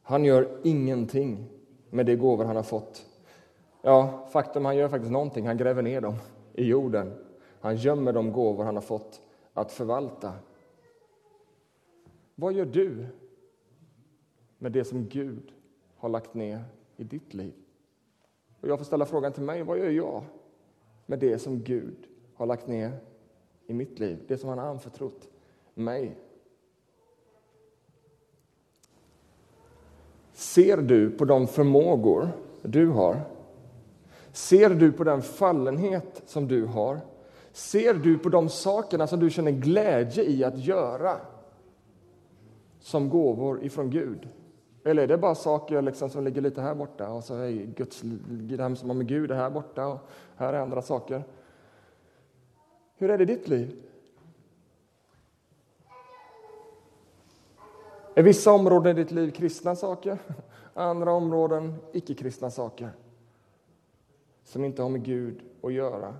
han 0.02 0.26
gör 0.26 0.62
ingenting 0.64 1.50
med 1.90 2.06
de 2.06 2.16
gåvor 2.16 2.46
han 2.46 2.56
har 2.56 2.64
fått. 2.64 3.06
Ja, 3.82 4.28
faktum, 4.32 4.66
han 4.66 4.78
gör 4.78 4.90
faktiskt 4.90 5.12
någonting. 5.12 5.48
Han 5.48 5.58
gräver 5.58 5.82
ner 5.82 6.02
dem 6.02 6.16
i 6.54 6.66
jorden. 6.66 7.14
Han 7.60 7.76
gömmer 7.76 8.14
de 8.14 8.32
gåvor 8.32 8.64
han 8.64 8.76
har 8.76 8.82
fått 8.82 9.22
att 9.54 9.72
förvalta. 9.72 10.34
Vad 12.36 12.54
gör 12.54 12.66
du 12.66 13.08
med 14.58 14.72
det 14.72 14.86
som 14.86 15.10
Gud 15.10 15.54
har 15.96 16.10
lagt 16.10 16.34
ner 16.34 16.64
i 16.96 17.04
ditt 17.04 17.34
liv? 17.34 17.65
Och 18.66 18.72
jag 18.72 18.78
får 18.80 18.86
ställa 18.86 19.06
frågan 19.06 19.34
till 19.34 19.44
mig, 19.44 19.64
vad 19.64 19.78
gör 19.78 19.90
jag 19.90 20.24
med 21.06 21.20
det 21.20 21.40
som 21.40 21.64
Gud 21.64 21.96
har 22.36 22.46
lagt 22.46 22.68
ner 22.68 23.00
i 23.68 23.74
mitt 23.74 24.00
liv? 24.00 24.24
Det 24.28 24.38
som 24.38 24.50
han 24.50 24.58
har 24.58 24.66
anförtrott 24.66 25.28
mig. 25.74 26.18
Ser 30.34 30.78
du 30.78 31.12
på 31.12 31.26
de 31.26 31.48
förmågor 31.48 32.30
du 32.62 32.88
har? 32.88 33.22
Ser 34.32 34.70
du 34.70 34.92
på 34.92 35.04
den 35.04 35.22
fallenhet 35.22 36.24
som 36.26 36.48
du 36.48 36.66
har? 36.66 37.00
Ser 37.52 37.94
du 37.94 38.18
på 38.18 38.30
de 38.30 38.50
sakerna 38.50 39.08
som 39.08 39.20
du 39.20 39.30
känner 39.30 39.52
glädje 39.52 40.24
i 40.24 40.44
att 40.44 40.58
göra 40.58 41.18
som 42.80 43.10
gåvor 43.10 43.64
ifrån 43.64 43.90
Gud? 43.90 44.28
Eller 44.88 45.04
är 45.04 45.08
det 45.08 45.18
bara 45.18 45.36
saker 45.36 45.82
liksom 45.82 46.10
som 46.10 46.24
ligger 46.24 46.42
lite 46.42 46.62
här 46.62 46.76
borta 46.76 47.10
och 47.10 47.24
så 47.24 47.36
är 47.36 47.52
Guds, 47.52 48.02
det 48.30 48.76
som 48.76 48.90
har 48.90 48.94
med 48.94 49.08
Gud 49.08 49.32
är 49.32 49.36
här 49.36 49.50
borta 49.50 49.88
och 49.88 50.00
här 50.36 50.54
är 50.54 50.60
andra 50.60 50.82
saker? 50.82 51.24
Hur 52.96 53.10
är 53.10 53.18
det 53.18 53.24
i 53.24 53.26
ditt 53.26 53.48
liv? 53.48 53.84
Är 58.16 58.24
vissa 58.24 58.52
områden 58.52 58.98
i 58.98 59.04
ditt 59.04 59.12
liv 59.12 59.32
kristna 59.32 59.76
saker, 59.76 60.18
andra 60.74 61.12
områden 61.12 61.76
icke-kristna 61.94 62.52
saker 62.52 62.90
som 64.44 64.66
inte 64.66 64.82
har 64.82 64.90
med 64.90 65.04
Gud 65.04 65.42
att 65.62 65.74
göra? 65.74 66.16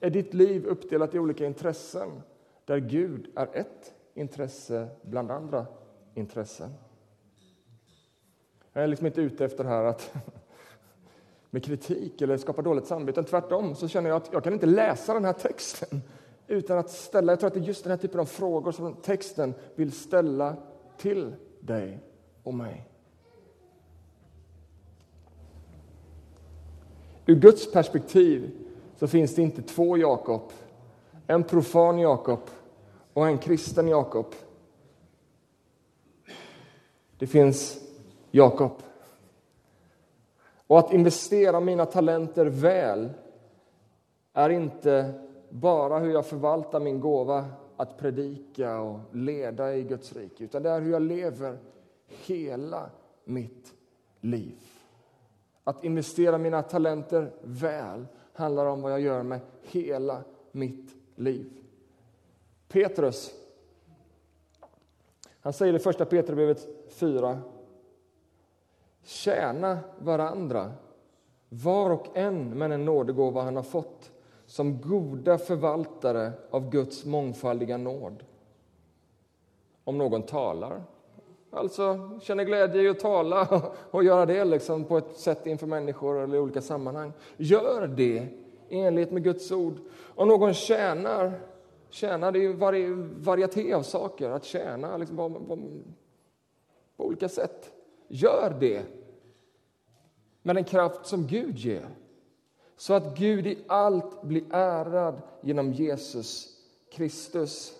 Är 0.00 0.10
ditt 0.10 0.34
liv 0.34 0.66
uppdelat 0.66 1.14
i 1.14 1.18
olika 1.18 1.46
intressen 1.46 2.22
där 2.64 2.78
Gud 2.78 3.30
är 3.34 3.48
ett 3.52 3.94
intresse 4.14 4.88
bland 5.02 5.30
andra 5.30 5.66
intressen? 6.14 6.70
Jag 8.76 8.84
är 8.84 8.88
liksom 8.88 9.06
inte 9.06 9.20
ute 9.20 9.44
efter 9.44 9.64
det 9.64 9.70
här 9.70 9.84
att 9.84 10.14
med 11.50 11.64
kritik 11.64 12.22
eller 12.22 12.36
skapa 12.36 12.62
dåligt 12.62 12.86
samvete. 12.86 13.22
Tvärtom 13.22 13.74
så 13.74 13.88
känner 13.88 14.10
jag 14.10 14.16
att 14.16 14.32
jag 14.32 14.44
kan 14.44 14.52
inte 14.52 14.66
läsa 14.66 15.14
den 15.14 15.24
här 15.24 15.32
texten 15.32 16.02
utan 16.46 16.78
att 16.78 16.90
ställa, 16.90 17.32
jag 17.32 17.40
tror 17.40 17.46
att 17.48 17.54
det 17.54 17.60
är 17.60 17.64
just 17.64 17.84
den 17.84 17.90
här 17.90 17.98
typen 17.98 18.20
av 18.20 18.24
frågor 18.24 18.72
som 18.72 18.94
texten 18.94 19.54
vill 19.74 19.92
ställa 19.92 20.56
till 20.96 21.34
dig 21.60 22.00
och 22.42 22.54
mig. 22.54 22.88
Ur 27.26 27.34
Guds 27.34 27.72
perspektiv 27.72 28.50
så 28.96 29.06
finns 29.06 29.34
det 29.34 29.42
inte 29.42 29.62
två 29.62 29.98
Jakob. 29.98 30.52
En 31.26 31.44
profan 31.44 31.98
Jakob 31.98 32.40
och 33.12 33.26
en 33.26 33.38
kristen 33.38 33.88
Jakob. 33.88 34.34
Det 37.18 37.26
finns 37.26 37.85
Jakob. 38.36 38.82
Och 40.66 40.78
att 40.78 40.92
investera 40.92 41.60
mina 41.60 41.86
talenter 41.86 42.46
väl 42.46 43.10
är 44.32 44.50
inte 44.50 45.14
bara 45.50 45.98
hur 45.98 46.12
jag 46.12 46.26
förvaltar 46.26 46.80
min 46.80 47.00
gåva 47.00 47.44
att 47.76 47.98
predika 47.98 48.80
och 48.80 49.00
leda 49.12 49.74
i 49.74 49.82
Guds 49.82 50.12
rike, 50.12 50.44
utan 50.44 50.62
det 50.62 50.70
är 50.70 50.80
hur 50.80 50.92
jag 50.92 51.02
lever 51.02 51.58
hela 52.08 52.90
mitt 53.24 53.74
liv. 54.20 54.58
Att 55.64 55.84
investera 55.84 56.38
mina 56.38 56.62
talenter 56.62 57.32
väl 57.42 58.06
handlar 58.32 58.66
om 58.66 58.82
vad 58.82 58.92
jag 58.92 59.00
gör 59.00 59.22
med 59.22 59.40
hela 59.62 60.22
mitt 60.52 60.96
liv. 61.14 61.50
Petrus, 62.68 63.34
han 65.40 65.52
säger 65.52 65.74
i 65.74 65.78
första 65.78 66.04
Petrusbrevet 66.04 66.68
4. 66.88 67.42
Tjäna 69.06 69.78
varandra, 69.98 70.72
var 71.48 71.90
och 71.90 72.16
en 72.16 72.58
med 72.58 72.70
den 72.70 72.84
nådegåva 72.84 73.42
han 73.42 73.56
har 73.56 73.62
fått 73.62 74.10
som 74.46 74.80
goda 74.80 75.38
förvaltare 75.38 76.32
av 76.50 76.70
Guds 76.70 77.04
mångfaldiga 77.04 77.76
nåd. 77.76 78.24
Om 79.84 79.98
någon 79.98 80.22
talar, 80.22 80.82
alltså 81.50 82.10
känner 82.22 82.44
glädje 82.44 82.82
i 82.82 82.88
att 82.88 83.00
tala 83.00 83.62
och 83.90 84.04
göra 84.04 84.26
det 84.26 84.44
liksom 84.44 84.84
på 84.84 84.98
ett 84.98 85.16
sätt 85.16 85.46
inför 85.46 85.66
människor 85.66 86.22
eller 86.22 86.36
i 86.36 86.40
olika 86.40 86.60
sammanhang, 86.60 87.12
gör 87.36 87.86
det 87.86 88.28
i 88.68 88.80
enlighet 88.80 89.10
med 89.10 89.24
Guds 89.24 89.52
ord. 89.52 89.74
Om 90.14 90.28
någon 90.28 90.54
tjänar, 90.54 91.40
tjänar 91.90 92.32
det 92.32 92.38
är 92.38 92.42
ju 92.42 92.52
vari, 92.52 92.86
varieté 93.18 93.72
av 93.72 93.82
saker, 93.82 94.30
att 94.30 94.44
tjäna 94.44 94.96
liksom 94.96 95.16
på, 95.16 95.30
på, 95.30 95.58
på 96.96 97.04
olika 97.04 97.28
sätt. 97.28 97.72
Gör 98.08 98.56
det 98.60 98.82
med 100.42 100.56
den 100.56 100.64
kraft 100.64 101.06
som 101.06 101.26
Gud 101.26 101.56
ger 101.56 101.88
så 102.76 102.94
att 102.94 103.18
Gud 103.18 103.46
i 103.46 103.58
allt 103.66 104.22
blir 104.22 104.44
ärad 104.50 105.22
genom 105.40 105.72
Jesus 105.72 106.56
Kristus. 106.92 107.72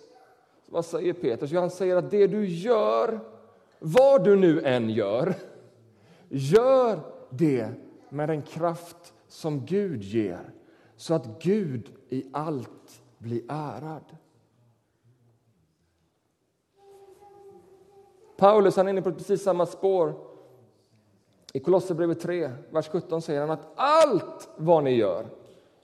Vad 0.67 0.85
säger 0.85 1.13
Petrus? 1.13 1.51
Jo, 1.51 1.61
han 1.61 1.71
säger 1.71 1.97
att 1.97 2.11
det 2.11 2.27
du 2.27 2.47
gör, 2.47 3.21
vad 3.79 4.25
du 4.25 4.37
nu 4.37 4.63
än 4.63 4.91
gör, 4.91 5.35
gör 6.29 7.01
det 7.31 7.71
med 8.09 8.29
den 8.29 8.43
kraft 8.43 9.15
som 9.29 9.67
Gud 9.67 10.03
ger 10.03 10.51
så 10.97 11.15
att 11.15 11.43
Gud 11.43 11.91
i 12.09 12.25
allt 12.33 13.03
blir 13.19 13.43
ärad. 13.49 14.17
Paulus 18.37 18.77
han 18.77 18.87
är 18.87 18.91
inne 18.91 19.03
på 19.03 19.13
precis 19.13 19.43
samma 19.43 19.67
spår. 19.67 20.15
I 21.53 21.61
Kolosserbrevet 21.61 22.21
3, 22.21 22.51
vers 22.71 22.89
17 22.89 23.23
säger 23.23 23.41
han 23.41 23.51
att 23.51 23.73
allt 23.77 24.49
vad 24.57 24.85
ni 24.85 24.91
gör, 24.91 25.27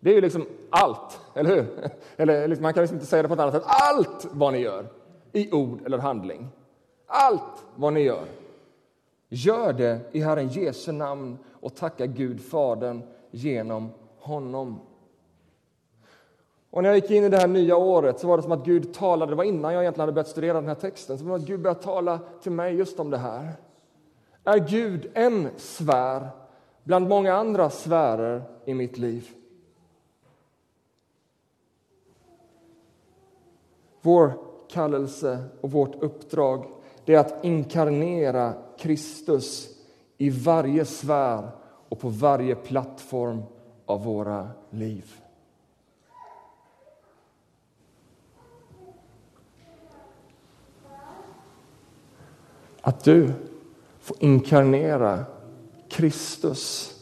det 0.00 0.10
är 0.10 0.14
ju 0.14 0.20
liksom 0.20 0.46
allt, 0.70 1.20
eller 1.34 1.50
hur? 1.50 1.90
Eller 2.16 2.48
liksom, 2.48 2.62
man 2.62 2.74
kan 2.74 2.80
liksom 2.80 2.96
inte 2.96 3.06
säga 3.06 3.22
det 3.22 3.28
på 3.28 3.34
ett 3.34 3.40
annat 3.40 3.54
sätt. 3.54 3.64
Allt 3.66 4.26
vad 4.32 4.52
ni 4.52 4.58
gör, 4.58 4.86
i 5.32 5.52
ord 5.52 5.86
eller 5.86 5.98
handling. 5.98 6.48
Allt 7.06 7.64
vad 7.76 7.92
ni 7.92 8.00
gör, 8.00 8.24
gör 9.28 9.72
det 9.72 10.00
i 10.12 10.20
Herren 10.20 10.48
Jesu 10.48 10.92
namn 10.92 11.38
och 11.60 11.74
tacka 11.74 12.06
Gud, 12.06 12.40
Fadern, 12.40 13.02
genom 13.30 13.90
honom. 14.18 14.80
Och 16.72 16.82
när 16.82 16.88
jag 16.88 16.96
gick 16.96 17.10
in 17.10 17.24
i 17.24 17.28
det 17.28 17.36
här 17.36 17.48
nya 17.48 17.76
året 17.76 18.20
så 18.20 18.26
var 18.26 18.36
det 18.36 18.42
som 18.42 18.52
att 18.52 18.64
Gud 18.64 18.94
talade, 18.94 19.32
det 19.32 19.36
var 19.36 19.44
innan 19.44 19.72
jag 19.72 19.82
egentligen 19.82 20.02
hade 20.02 20.12
börjat 20.12 20.28
studera 20.28 20.60
den 20.60 20.68
här 20.68 20.74
texten, 20.74 21.18
så 21.18 21.24
var 21.24 21.38
det 21.38 21.42
att 21.42 21.48
Gud 21.48 21.60
började 21.60 21.82
tala 21.82 22.20
till 22.42 22.52
mig 22.52 22.74
just 22.74 23.00
om 23.00 23.10
det 23.10 23.18
här. 23.18 23.52
Är 24.44 24.58
Gud 24.58 25.10
en 25.14 25.48
sfär 25.56 26.28
bland 26.84 27.08
många 27.08 27.34
andra 27.34 27.70
sfärer 27.70 28.42
i 28.64 28.74
mitt 28.74 28.98
liv? 28.98 29.28
Vår 34.00 34.32
kallelse 34.68 35.44
och 35.60 35.70
vårt 35.70 36.02
uppdrag 36.02 36.66
det 37.04 37.14
är 37.14 37.18
att 37.18 37.44
inkarnera 37.44 38.54
Kristus 38.78 39.68
i 40.18 40.30
varje 40.30 40.84
sfär 40.84 41.50
och 41.88 42.00
på 42.00 42.08
varje 42.08 42.54
plattform 42.54 43.42
av 43.86 44.04
våra 44.04 44.48
liv. 44.70 45.21
Att 52.82 53.04
du 53.04 53.32
får 54.00 54.16
inkarnera 54.20 55.24
Kristus, 55.88 56.94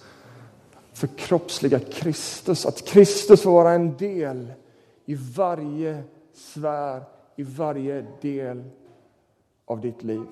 förkroppsliga 0.93 1.79
Kristus. 1.79 2.67
Att 2.67 2.87
Kristus 2.87 3.43
får 3.43 3.51
vara 3.51 3.73
en 3.73 3.97
del 3.97 4.53
i 5.05 5.15
varje 5.15 6.03
sfär, 6.33 7.03
i 7.37 7.43
varje 7.43 8.07
del 8.21 8.65
av 9.65 9.81
ditt 9.81 10.03
liv. 10.03 10.27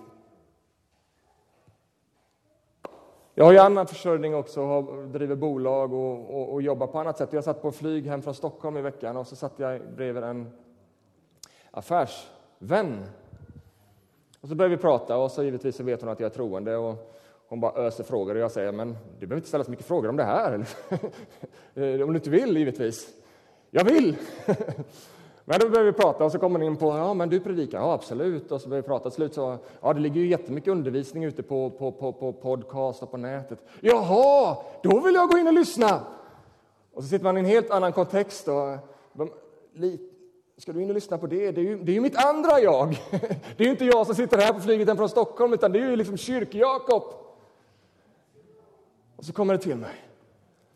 Jag 3.34 3.44
har 3.44 3.52
ju 3.52 3.58
annan 3.58 3.86
försörjning 3.86 4.34
också, 4.34 4.62
och 4.62 5.08
driver 5.08 5.36
bolag 5.36 5.92
och, 5.92 6.34
och, 6.34 6.52
och, 6.52 6.62
jobbar 6.62 6.86
på 6.86 6.98
annat 6.98 7.18
sätt. 7.18 7.32
Jag 7.32 7.44
satt 7.44 7.62
på 7.62 7.72
flyg 7.72 8.06
hem 8.06 8.22
från 8.22 8.34
Stockholm 8.34 8.76
i 8.76 8.80
veckan 8.80 9.16
och 9.16 9.26
så 9.26 9.36
satt 9.36 9.52
jag 9.56 9.80
bredvid 9.96 10.24
en 10.24 10.52
affärsvän 11.70 13.04
och 14.40 14.48
så 14.48 14.54
börjar 14.54 14.70
vi 14.70 14.76
prata 14.76 15.16
och 15.16 15.30
så 15.30 15.42
givetvis 15.42 15.76
så 15.76 15.82
vet 15.82 16.00
hon 16.00 16.10
att 16.10 16.20
jag 16.20 16.30
är 16.30 16.34
troende. 16.34 16.76
Och, 16.76 17.14
hon 17.48 17.60
bara 17.60 17.86
öser 17.86 18.04
frågor 18.04 18.34
och 18.34 18.40
jag 18.40 18.50
säger 18.50 18.72
men 18.72 18.96
du 19.18 19.26
behöver 19.26 19.36
inte 19.36 19.48
ställa 19.48 19.64
så 19.64 19.70
mycket 19.70 19.86
frågor 19.86 20.08
om 20.08 20.16
det 20.16 20.24
här. 20.24 20.54
om 21.74 22.12
du 22.12 22.14
inte 22.14 22.30
vill, 22.30 22.56
givetvis. 22.56 23.08
Jag 23.70 23.84
vill! 23.84 24.16
Men 25.44 25.60
då 25.60 25.68
börjar 25.68 25.84
vi 25.84 25.92
prata 25.92 26.24
och 26.24 26.32
så 26.32 26.38
kommer 26.38 26.62
in 26.62 26.76
på, 26.76 26.86
ja 26.86 27.14
men 27.14 27.28
du 27.28 27.40
predikar, 27.40 27.78
ja 27.78 27.92
absolut. 27.92 28.52
Och 28.52 28.60
så 28.60 28.68
börjar 28.68 28.82
vi 28.82 28.88
prata, 28.88 29.10
till 29.10 29.16
slut 29.16 29.34
så, 29.34 29.58
ja 29.80 29.92
det 29.92 30.00
ligger 30.00 30.20
ju 30.20 30.26
jättemycket 30.26 30.70
undervisning 30.70 31.24
ute 31.24 31.42
på, 31.42 31.70
på, 31.70 31.92
på, 31.92 32.12
på 32.12 32.32
podcast 32.32 33.02
och 33.02 33.10
på 33.10 33.16
nätet. 33.16 33.58
Jaha, 33.80 34.56
då 34.82 35.00
vill 35.00 35.14
jag 35.14 35.30
gå 35.30 35.38
in 35.38 35.46
och 35.46 35.52
lyssna! 35.52 36.00
Och 36.92 37.02
så 37.02 37.08
sitter 37.08 37.24
man 37.24 37.36
i 37.36 37.40
en 37.40 37.46
helt 37.46 37.70
annan 37.70 37.92
kontext 37.92 38.48
och, 38.48 38.76
ska 40.58 40.72
du 40.72 40.82
in 40.82 40.88
och 40.88 40.94
lyssna 40.94 41.18
på 41.18 41.26
det? 41.26 41.50
Det 41.50 41.60
är 41.60 41.64
ju, 41.64 41.78
det 41.78 41.92
är 41.92 41.94
ju 41.94 42.00
mitt 42.00 42.24
andra 42.24 42.60
jag. 42.60 42.88
Det 43.56 43.62
är 43.62 43.64
ju 43.64 43.70
inte 43.70 43.84
jag 43.84 44.06
som 44.06 44.14
sitter 44.14 44.38
här 44.38 44.52
på 44.52 44.60
flyget 44.60 44.96
från 44.96 45.08
Stockholm, 45.08 45.52
utan 45.52 45.72
det 45.72 45.78
är 45.78 45.90
ju 45.90 45.96
liksom 45.96 46.16
kyrk-Jakob. 46.16 47.02
Och 49.16 49.24
så 49.24 49.32
kommer 49.32 49.54
det 49.54 49.60
till 49.60 49.76
mig. 49.76 49.94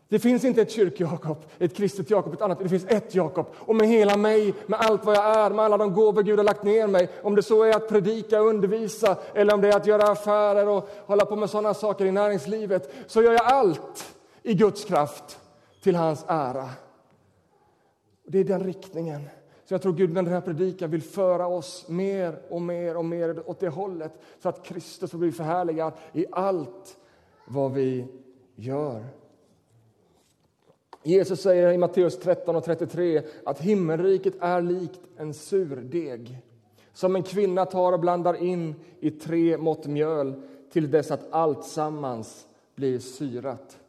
Det 0.09 0.19
finns 0.19 0.43
inte 0.43 0.61
ett 0.61 0.71
kyrk-Jakob, 0.71 1.37
ett 1.59 1.75
kristet 1.75 2.09
Jakob, 2.09 2.33
ett 2.33 2.41
annat. 2.41 2.59
Det 2.59 2.69
finns 2.69 2.85
ett 2.85 3.15
Jakob. 3.15 3.45
Och 3.55 3.75
med 3.75 3.87
hela 3.87 4.17
mig, 4.17 4.53
med 4.65 4.79
allt 4.79 5.05
vad 5.05 5.15
jag 5.15 5.37
är, 5.37 5.49
med 5.49 5.65
alla 5.65 5.77
de 5.77 5.93
gåvor 5.93 6.23
Gud 6.23 6.39
har 6.39 6.43
lagt 6.43 6.63
ner 6.63 6.87
mig, 6.87 7.09
om 7.21 7.35
det 7.35 7.43
så 7.43 7.63
är 7.63 7.75
att 7.75 7.89
predika 7.89 8.41
och 8.41 8.47
undervisa, 8.47 9.17
eller 9.33 9.53
om 9.53 9.61
det 9.61 9.67
är 9.67 9.77
att 9.77 9.87
göra 9.87 10.11
affärer 10.11 10.67
och 10.67 10.89
hålla 11.05 11.25
på 11.25 11.35
med 11.35 11.49
sådana 11.49 11.73
saker 11.73 12.05
i 12.05 12.11
näringslivet, 12.11 12.93
så 13.07 13.21
gör 13.21 13.31
jag 13.31 13.45
allt 13.45 14.15
i 14.43 14.53
Guds 14.53 14.85
kraft 14.85 15.39
till 15.83 15.95
hans 15.95 16.25
ära. 16.27 16.69
Det 18.27 18.39
är 18.39 18.43
den 18.43 18.63
riktningen. 18.63 19.29
Så 19.73 19.75
jag 19.75 19.81
tror 19.81 19.93
Gud 19.93 20.13
med 20.13 20.25
den 20.25 20.33
här 20.33 20.41
predikan 20.41 20.91
vill 20.91 21.01
föra 21.01 21.47
oss 21.47 21.85
mer 21.87 22.39
och 22.49 22.61
mer 22.61 22.97
och 22.97 23.05
mer 23.05 23.49
åt 23.49 23.59
det 23.59 23.69
hållet, 23.69 24.11
så 24.39 24.49
att 24.49 24.65
Kristus 24.65 25.11
får 25.11 25.17
bli 25.17 25.31
förhärligad 25.31 25.93
i 26.13 26.25
allt 26.31 26.97
vad 27.45 27.73
vi 27.73 28.07
gör. 28.55 29.05
Jesus 31.03 31.41
säger 31.41 31.71
i 31.71 31.77
Matteus 31.77 32.19
13 32.19 32.55
och 32.55 32.63
33 32.63 33.21
att 33.45 33.61
himmelriket 33.61 34.33
är 34.39 34.61
likt 34.61 34.99
en 35.17 35.33
surdeg 35.33 36.37
som 36.93 37.15
en 37.15 37.23
kvinna 37.23 37.65
tar 37.65 37.93
och 37.93 37.99
blandar 37.99 38.43
in 38.43 38.75
i 38.99 39.11
tre 39.11 39.57
mått 39.57 39.87
mjöl 39.87 40.41
till 40.71 40.91
dess 40.91 41.11
att 41.11 41.31
allt 41.31 41.65
sammans 41.65 42.47
blir 42.75 42.99
syrat. 42.99 43.79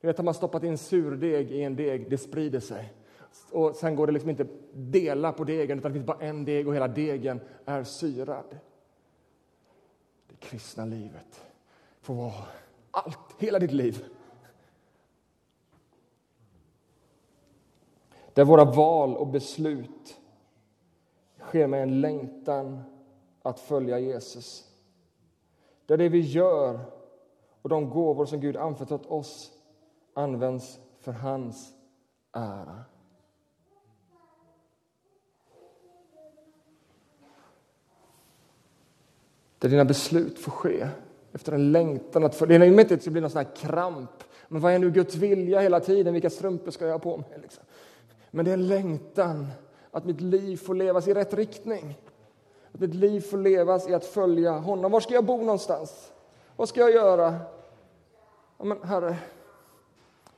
Du 0.00 0.06
vet, 0.06 0.16
har 0.16 0.24
man 0.24 0.34
stoppat 0.34 0.64
in 0.64 0.78
surdeg 0.78 1.50
i 1.50 1.62
en 1.62 1.76
deg, 1.76 2.10
det 2.10 2.18
sprider 2.18 2.60
sig. 2.60 2.92
Och 3.52 3.76
sen 3.76 3.96
går 3.96 4.06
det 4.06 4.12
liksom 4.12 4.30
inte 4.30 4.46
dela 4.72 5.32
på 5.32 5.44
degen, 5.44 5.78
utan 5.78 5.92
det 5.92 5.98
finns 5.98 6.06
bara 6.06 6.26
en 6.26 6.44
deg 6.44 6.68
och 6.68 6.74
hela 6.74 6.88
degen 6.88 7.40
är 7.64 7.84
syrad. 7.84 8.58
Det 10.28 10.36
kristna 10.36 10.84
livet 10.84 11.46
får 12.00 12.14
vara 12.14 12.44
allt, 12.90 13.18
hela 13.38 13.58
ditt 13.58 13.72
liv. 13.72 14.04
Där 18.34 18.44
våra 18.44 18.64
val 18.64 19.16
och 19.16 19.26
beslut 19.26 20.20
sker 21.38 21.66
med 21.66 21.82
en 21.82 22.00
längtan 22.00 22.82
att 23.42 23.60
följa 23.60 23.98
Jesus. 23.98 24.70
Där 25.86 25.96
det 25.96 26.08
vi 26.08 26.20
gör 26.20 26.80
och 27.62 27.68
de 27.68 27.90
gåvor 27.90 28.26
som 28.26 28.40
Gud 28.40 28.56
anförtrott 28.56 29.06
oss 29.06 29.52
används 30.14 30.80
för 31.00 31.12
hans 31.12 31.72
ära. 32.32 32.84
Där 39.60 39.68
dina 39.68 39.84
beslut 39.84 40.38
får 40.38 40.52
ske 40.52 40.88
efter 41.32 41.52
en 41.52 41.72
längtan 41.72 42.24
att 42.24 42.34
följa. 42.34 42.58
Det 42.58 42.66
är 42.66 42.80
inte 42.80 42.94
att 42.94 43.04
det 43.04 43.10
blir 43.10 43.22
någon 43.22 43.30
sån 43.30 43.44
här 43.44 43.56
kramp. 43.56 44.24
Men 44.48 44.60
vad 44.60 44.72
är 44.72 44.78
nu 44.78 44.90
Guds 44.90 45.14
vilja 45.14 45.60
hela 45.60 45.80
tiden? 45.80 46.12
Vilka 46.12 46.30
strumpor 46.30 46.70
ska 46.70 46.86
jag 46.86 46.92
ha 46.92 46.98
på 46.98 47.16
mig? 47.16 47.38
Liksom. 47.42 47.64
Men 48.30 48.44
det 48.44 48.50
är 48.50 48.54
en 48.54 48.68
längtan 48.68 49.46
att 49.90 50.04
mitt 50.04 50.20
liv 50.20 50.56
får 50.56 50.74
levas 50.74 51.08
i 51.08 51.14
rätt 51.14 51.34
riktning. 51.34 51.98
Att 52.72 52.80
mitt 52.80 52.94
liv 52.94 53.20
får 53.20 53.38
levas 53.38 53.88
i 53.88 53.94
att 53.94 54.04
följa 54.04 54.52
honom. 54.52 54.92
Var 54.92 55.00
ska 55.00 55.14
jag 55.14 55.24
bo 55.24 55.36
någonstans? 55.36 56.12
Vad 56.56 56.68
ska 56.68 56.80
jag 56.80 56.92
göra? 56.92 57.34
Ja, 58.58 58.64
men 58.64 58.82
Herre, 58.82 59.16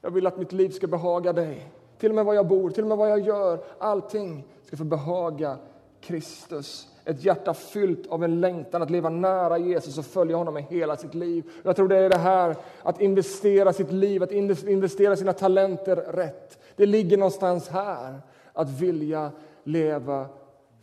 jag 0.01 0.11
vill 0.11 0.27
att 0.27 0.39
mitt 0.39 0.53
liv 0.53 0.71
ska 0.71 0.87
behaga 0.87 1.33
dig. 1.33 1.73
Till 1.99 2.11
och 2.11 2.15
med 2.15 2.25
var 2.25 2.35
jag 2.35 2.49
bor, 2.49 2.71
till 2.71 2.83
och 2.83 2.89
med 2.89 2.99
vad 2.99 3.11
jag 3.11 3.21
gör. 3.21 3.65
Allting 3.79 4.45
ska 4.65 4.77
få 4.77 4.85
behaga 4.85 5.59
Kristus. 6.01 6.89
Ett 7.05 7.25
hjärta 7.25 7.55
fyllt 7.55 8.07
av 8.07 8.25
en 8.25 8.41
längtan 8.41 8.83
att 8.83 8.91
leva 8.91 9.09
nära 9.09 9.59
Jesus 9.59 9.99
och 9.99 10.05
följa 10.05 10.37
honom 10.37 10.55
med 10.55 10.63
hela 10.63 10.97
sitt 10.97 11.15
liv. 11.15 11.51
Jag 11.63 11.77
tror 11.77 11.89
det 11.89 11.97
är 11.97 12.11
det 12.11 12.19
här 12.19 12.57
att 12.83 13.01
investera 13.01 13.73
sitt 13.73 13.93
liv, 13.93 14.23
att 14.23 14.33
investera 14.33 15.17
sina 15.17 15.33
talenter 15.33 15.97
rätt. 15.97 16.59
Det 16.77 16.87
ligger 16.87 17.17
någonstans 17.17 17.69
här, 17.69 18.21
att 18.53 18.71
vilja 18.71 19.31
leva 19.65 20.27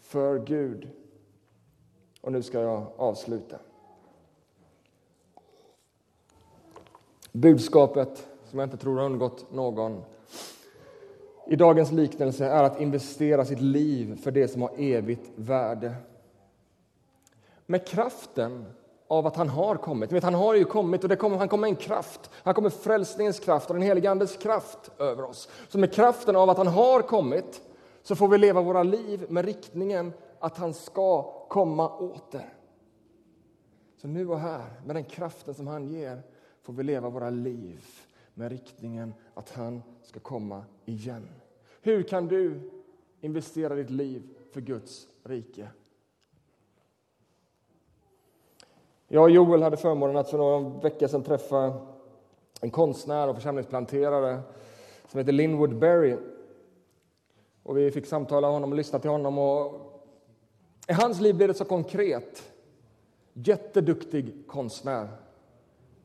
för 0.01 0.39
Gud. 0.39 0.89
Och 2.21 2.31
nu 2.31 2.41
ska 2.41 2.61
jag 2.61 2.85
avsluta. 2.97 3.57
Budskapet, 7.31 8.27
som 8.45 8.59
jag 8.59 8.65
inte 8.65 8.77
tror 8.77 8.97
har 8.97 9.05
undgått 9.05 9.51
någon 9.51 10.03
i 11.49 11.55
dagens 11.55 11.91
liknelse 11.91 12.45
är 12.45 12.63
att 12.63 12.81
investera 12.81 13.45
sitt 13.45 13.61
liv 13.61 14.21
för 14.23 14.31
det 14.31 14.47
som 14.47 14.61
har 14.61 14.71
evigt 14.77 15.31
värde. 15.35 15.95
Med 17.69 17.87
kraften 17.87 18.65
av 19.07 19.27
att 19.27 19.35
han 19.35 19.49
har 19.49 19.75
kommit. 19.75 20.11
Vet, 20.11 20.23
han 20.23 20.33
har 20.33 20.55
ju 20.55 20.65
kommit 20.65 21.03
och 21.03 21.09
det 21.09 21.15
kommer, 21.15 21.37
han 21.37 21.47
kommer 21.47 21.67
en 21.67 21.75
kraft. 21.75 22.29
Han 22.33 22.53
kommer 22.53 22.69
frälsningens 22.69 23.39
kraft 23.39 23.69
och 23.69 23.75
den 23.75 23.83
helige 23.83 24.11
Andes 24.11 24.37
kraft 24.37 24.91
över 24.97 25.23
oss. 25.23 25.49
Så 25.67 25.77
med 25.77 25.93
kraften 25.93 26.35
av 26.35 26.49
att 26.49 26.57
han 26.57 26.67
har 26.67 27.01
kommit 27.01 27.61
så 28.03 28.15
får 28.15 28.27
vi 28.27 28.37
leva 28.37 28.61
våra 28.61 28.83
liv 28.83 29.25
med 29.29 29.45
riktningen 29.45 30.13
att 30.39 30.57
han 30.57 30.73
ska 30.73 31.23
komma 31.47 31.89
åter. 31.97 32.53
Så 34.01 34.07
nu 34.07 34.29
och 34.29 34.39
här, 34.39 34.81
med 34.85 34.95
den 34.95 35.03
kraften 35.03 35.53
som 35.53 35.67
han 35.67 35.87
ger, 35.87 36.21
får 36.61 36.73
vi 36.73 36.83
leva 36.83 37.09
våra 37.09 37.29
liv 37.29 37.85
med 38.33 38.51
riktningen 38.51 39.13
att 39.33 39.49
han 39.49 39.81
ska 40.03 40.19
komma 40.19 40.63
igen. 40.85 41.27
Hur 41.81 42.03
kan 42.03 42.27
du 42.27 42.71
investera 43.21 43.75
ditt 43.75 43.89
liv 43.89 44.23
för 44.51 44.61
Guds 44.61 45.07
rike? 45.23 45.69
Jag 49.11 49.23
och 49.23 49.29
Joel 49.29 49.63
hade 49.63 49.77
förmånen 49.77 50.17
att 50.17 50.29
för 50.29 50.37
några 50.37 50.79
veckor 50.79 51.07
sedan 51.07 51.23
träffa 51.23 51.73
en 52.61 52.71
konstnär 52.71 53.27
och 53.27 53.35
församlingsplanterare 53.35 54.39
som 55.07 55.17
heter 55.17 55.31
Linwood 55.31 55.79
Berry. 55.79 56.17
Och 57.63 57.77
vi 57.77 57.91
fick 57.91 58.05
samtala 58.05 58.47
med 58.47 58.53
honom 58.53 58.71
och 58.71 58.77
lyssna 58.77 58.99
till 58.99 59.09
honom. 59.09 59.37
Och 59.37 59.73
I 60.87 60.93
hans 60.93 61.21
liv 61.21 61.35
blev 61.35 61.47
det 61.47 61.53
så 61.53 61.65
konkret. 61.65 62.51
Jätteduktig 63.33 64.47
konstnär. 64.47 65.07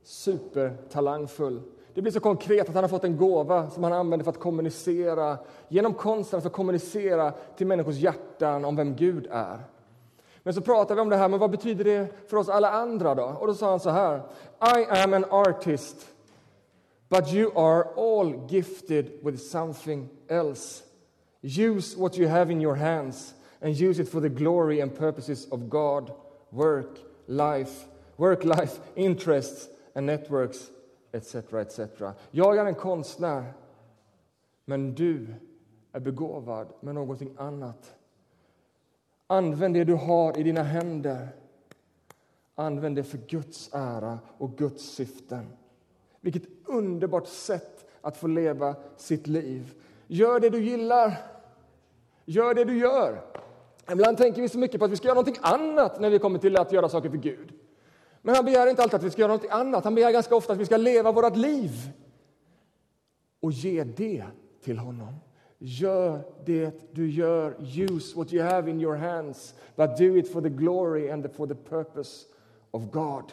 Supertalangfull. 0.02 1.62
Det 1.94 2.02
blir 2.02 2.12
så 2.12 2.20
konkret 2.20 2.68
att 2.68 2.74
han 2.74 2.84
har 2.84 2.88
fått 2.88 3.04
en 3.04 3.16
gåva 3.16 3.70
som 3.70 3.84
han 3.84 3.92
använder 3.92 4.24
för 4.24 4.30
att 4.30 4.40
kommunicera, 4.40 5.38
genom 5.68 5.94
konsten 5.94 6.40
för 6.40 6.48
att 6.48 6.54
kommunicera 6.54 7.32
till 7.56 7.66
människors 7.66 7.96
hjärtan 7.96 8.64
om 8.64 8.76
vem 8.76 8.96
Gud 8.96 9.26
är. 9.30 9.58
Men 10.44 10.54
så 10.54 10.60
pratade 10.60 10.94
vi 10.94 11.00
om 11.00 11.08
det 11.08 11.16
här, 11.16 11.28
men 11.28 11.40
vad 11.40 11.50
betyder 11.50 11.84
det 11.84 12.08
för 12.28 12.36
oss 12.36 12.48
alla 12.48 12.70
andra 12.70 13.14
då? 13.14 13.24
Och 13.24 13.46
då 13.46 13.54
sa 13.54 13.70
han 13.70 13.80
så 13.80 13.90
här, 13.90 14.22
I 14.78 14.84
am 14.84 15.14
an 15.14 15.24
artist, 15.24 16.08
but 17.08 17.32
you 17.32 17.58
are 17.58 17.84
all 17.96 18.34
gifted 18.48 19.10
with 19.22 19.42
something 19.42 20.08
else. 20.28 20.84
Use 21.42 22.00
what 22.00 22.18
you 22.18 22.28
have 22.28 22.52
in 22.52 22.60
your 22.60 22.74
hands 22.74 23.34
and 23.60 23.80
use 23.80 24.02
it 24.02 24.08
for 24.08 24.20
the 24.20 24.28
glory 24.28 24.82
and 24.82 24.98
purposes 24.98 25.46
of 25.50 25.60
God, 25.60 26.10
work, 26.50 26.98
life, 27.26 27.86
work, 28.16 28.44
life, 28.44 28.80
interests 28.94 29.68
and 29.94 30.06
networks, 30.06 30.70
etc. 31.12 31.34
etc. 31.34 31.80
Jag 32.30 32.56
är 32.56 32.64
en 32.64 32.74
konstnär, 32.74 33.52
men 34.64 34.94
du 34.94 35.26
är 35.92 36.00
begåvad 36.00 36.66
med 36.80 36.94
någonting 36.94 37.34
annat. 37.38 37.94
Använd 39.34 39.74
det 39.74 39.84
du 39.84 39.94
har 39.94 40.38
i 40.38 40.42
dina 40.42 40.62
händer. 40.62 41.28
Använd 42.54 42.96
det 42.96 43.04
för 43.04 43.18
Guds 43.18 43.70
ära 43.72 44.18
och 44.38 44.56
Guds 44.56 44.82
syften. 44.82 45.46
Vilket 46.20 46.42
underbart 46.64 47.26
sätt 47.26 47.86
att 48.00 48.16
få 48.16 48.26
leva 48.26 48.76
sitt 48.96 49.26
liv. 49.26 49.74
Gör 50.06 50.40
det 50.40 50.50
du 50.50 50.64
gillar. 50.64 51.16
Gör 52.24 52.54
det 52.54 52.64
du 52.64 52.78
gör. 52.78 53.22
Ibland 53.92 54.18
tänker 54.18 54.42
vi 54.42 54.48
så 54.48 54.58
mycket 54.58 54.78
på 54.78 54.84
att 54.84 54.90
vi 54.90 54.96
ska 54.96 55.08
göra 55.08 55.14
någonting 55.14 55.42
annat 55.42 56.00
när 56.00 56.10
vi 56.10 56.18
kommer 56.18 56.38
till 56.38 56.56
att 56.56 56.72
göra 56.72 56.88
saker 56.88 57.10
för 57.10 57.16
Gud. 57.16 57.52
Men 58.22 58.34
han 58.34 58.44
begär 58.44 58.66
inte 58.70 58.82
alltid 58.82 58.96
att 58.96 59.04
vi 59.04 59.10
ska 59.10 59.20
göra 59.20 59.28
någonting 59.28 59.50
annat. 59.50 59.84
Han 59.84 59.94
begär 59.94 60.12
ganska 60.12 60.36
ofta 60.36 60.52
att 60.52 60.58
vi 60.58 60.66
ska 60.66 60.76
leva 60.76 61.12
vårt 61.12 61.36
liv 61.36 61.70
och 63.40 63.52
ge 63.52 63.84
det 63.84 64.24
till 64.64 64.78
honom. 64.78 65.14
Gör 65.66 66.22
det 66.44 66.94
du 66.94 67.10
gör. 67.10 67.54
Use 67.60 68.16
what 68.16 68.32
you 68.32 68.42
have 68.42 68.70
in 68.70 68.80
your 68.80 68.96
hands, 68.96 69.54
but 69.76 69.96
do 69.98 70.16
it 70.16 70.32
for 70.32 70.40
the 70.40 70.48
glory 70.48 71.10
and 71.10 71.32
for 71.36 71.46
the 71.46 71.54
purpose 71.54 72.26
of 72.70 72.82
God. 72.90 73.32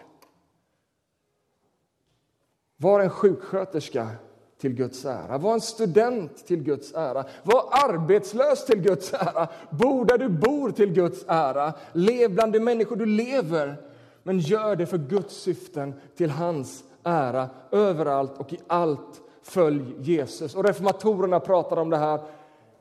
Var 2.77 2.99
en 2.99 3.09
sjuksköterska 3.09 4.09
till 4.57 4.73
Guds 4.73 5.05
ära. 5.05 5.37
Var 5.37 5.53
en 5.53 5.61
student 5.61 6.47
till 6.47 6.63
Guds 6.63 6.93
ära. 6.93 7.25
Var 7.43 7.69
arbetslös 7.71 8.65
till 8.65 8.81
Guds 8.81 9.13
ära. 9.13 9.47
Bo 9.69 10.03
där 10.03 10.17
du 10.17 10.29
bor 10.29 10.71
till 10.71 10.93
Guds 10.93 11.25
ära. 11.27 11.73
Lev 11.93 12.33
bland 12.33 12.53
de 12.53 12.59
människor 12.59 12.95
du 12.95 13.05
lever. 13.05 13.75
Men 14.23 14.39
gör 14.39 14.75
det 14.75 14.85
för 14.85 14.97
Guds 14.97 15.35
syften, 15.35 15.93
till 16.15 16.29
hans 16.29 16.83
ära. 17.03 17.49
Överallt 17.71 18.37
och 18.37 18.53
i 18.53 18.59
allt 18.67 19.21
följ 19.41 19.95
Jesus. 19.99 20.55
Och 20.55 20.63
reformatorerna 20.63 21.39
pratade 21.39 21.81
om 21.81 21.89
det 21.89 21.97
här 21.97 22.21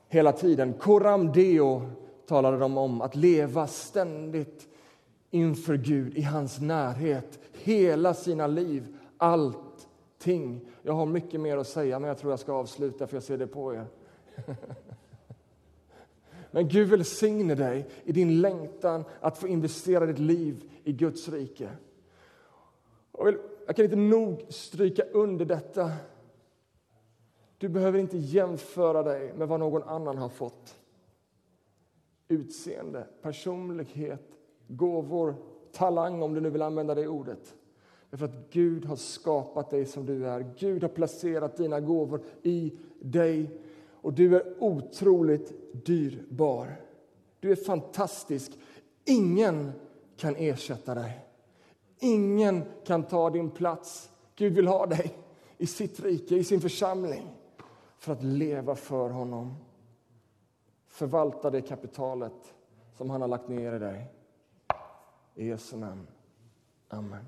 hela 0.08 0.32
tiden. 0.32 0.72
Coram 0.72 1.32
deo 1.32 1.90
talade 2.26 2.58
de 2.58 2.78
om, 2.78 3.00
att 3.00 3.16
leva 3.16 3.66
ständigt 3.66 4.68
inför 5.30 5.76
Gud, 5.76 6.18
i 6.18 6.22
hans 6.22 6.60
närhet, 6.60 7.38
hela 7.52 8.14
sina 8.14 8.46
liv, 8.46 8.96
allting. 9.16 10.60
Jag 10.82 10.92
har 10.92 11.06
mycket 11.06 11.40
mer 11.40 11.56
att 11.56 11.68
säga, 11.68 11.98
men 11.98 12.08
jag 12.08 12.18
tror 12.18 12.32
jag 12.32 12.40
ska 12.40 12.52
avsluta, 12.52 13.06
för 13.06 13.16
jag 13.16 13.22
ser 13.22 13.38
det 13.38 13.46
på 13.46 13.74
er. 13.74 13.86
Men 16.50 16.68
Gud 16.68 16.88
välsigne 16.88 17.54
dig 17.54 17.88
i 18.04 18.12
din 18.12 18.40
längtan 18.40 19.04
att 19.20 19.38
få 19.38 19.48
investera 19.48 20.06
ditt 20.06 20.18
liv 20.18 20.70
i 20.84 20.92
Guds 20.92 21.28
rike. 21.28 21.68
Jag 23.66 23.76
kan 23.76 23.84
inte 23.84 23.96
nog 23.96 24.46
stryka 24.48 25.02
under 25.12 25.44
detta. 25.44 25.92
Du 27.60 27.68
behöver 27.68 27.98
inte 27.98 28.18
jämföra 28.18 29.02
dig 29.02 29.32
med 29.34 29.48
vad 29.48 29.60
någon 29.60 29.82
annan 29.82 30.18
har 30.18 30.28
fått. 30.28 30.78
Utseende, 32.28 33.06
personlighet, 33.22 34.38
gåvor, 34.68 35.34
talang 35.72 36.22
om 36.22 36.34
du 36.34 36.40
nu 36.40 36.50
vill 36.50 36.62
använda 36.62 36.94
det 36.94 37.08
ordet. 37.08 37.54
Därför 38.10 38.24
att 38.24 38.50
Gud 38.50 38.84
har 38.84 38.96
skapat 38.96 39.70
dig 39.70 39.86
som 39.86 40.06
du 40.06 40.26
är. 40.26 40.52
Gud 40.58 40.82
har 40.82 40.88
placerat 40.88 41.56
dina 41.56 41.80
gåvor 41.80 42.22
i 42.42 42.72
dig. 43.00 43.60
Och 43.90 44.12
du 44.12 44.36
är 44.36 44.54
otroligt 44.58 45.52
dyrbar. 45.86 46.80
Du 47.40 47.52
är 47.52 47.56
fantastisk. 47.56 48.52
Ingen 49.04 49.72
kan 50.16 50.36
ersätta 50.36 50.94
dig. 50.94 51.26
Ingen 51.98 52.62
kan 52.84 53.02
ta 53.02 53.30
din 53.30 53.50
plats. 53.50 54.10
Gud 54.34 54.52
vill 54.52 54.66
ha 54.66 54.86
dig 54.86 55.14
i 55.58 55.66
sitt 55.66 56.00
rike, 56.00 56.36
i 56.36 56.44
sin 56.44 56.60
församling 56.60 57.36
för 58.00 58.12
att 58.12 58.22
leva 58.22 58.74
för 58.74 59.10
honom. 59.10 59.56
Förvalta 60.86 61.50
det 61.50 61.62
kapitalet 61.62 62.54
som 62.92 63.10
han 63.10 63.20
har 63.20 63.28
lagt 63.28 63.48
ner 63.48 63.72
i 63.72 63.78
dig. 63.78 64.12
I 65.34 65.46
Jesu 65.46 65.76
namn. 65.76 66.06
Amen. 66.88 67.26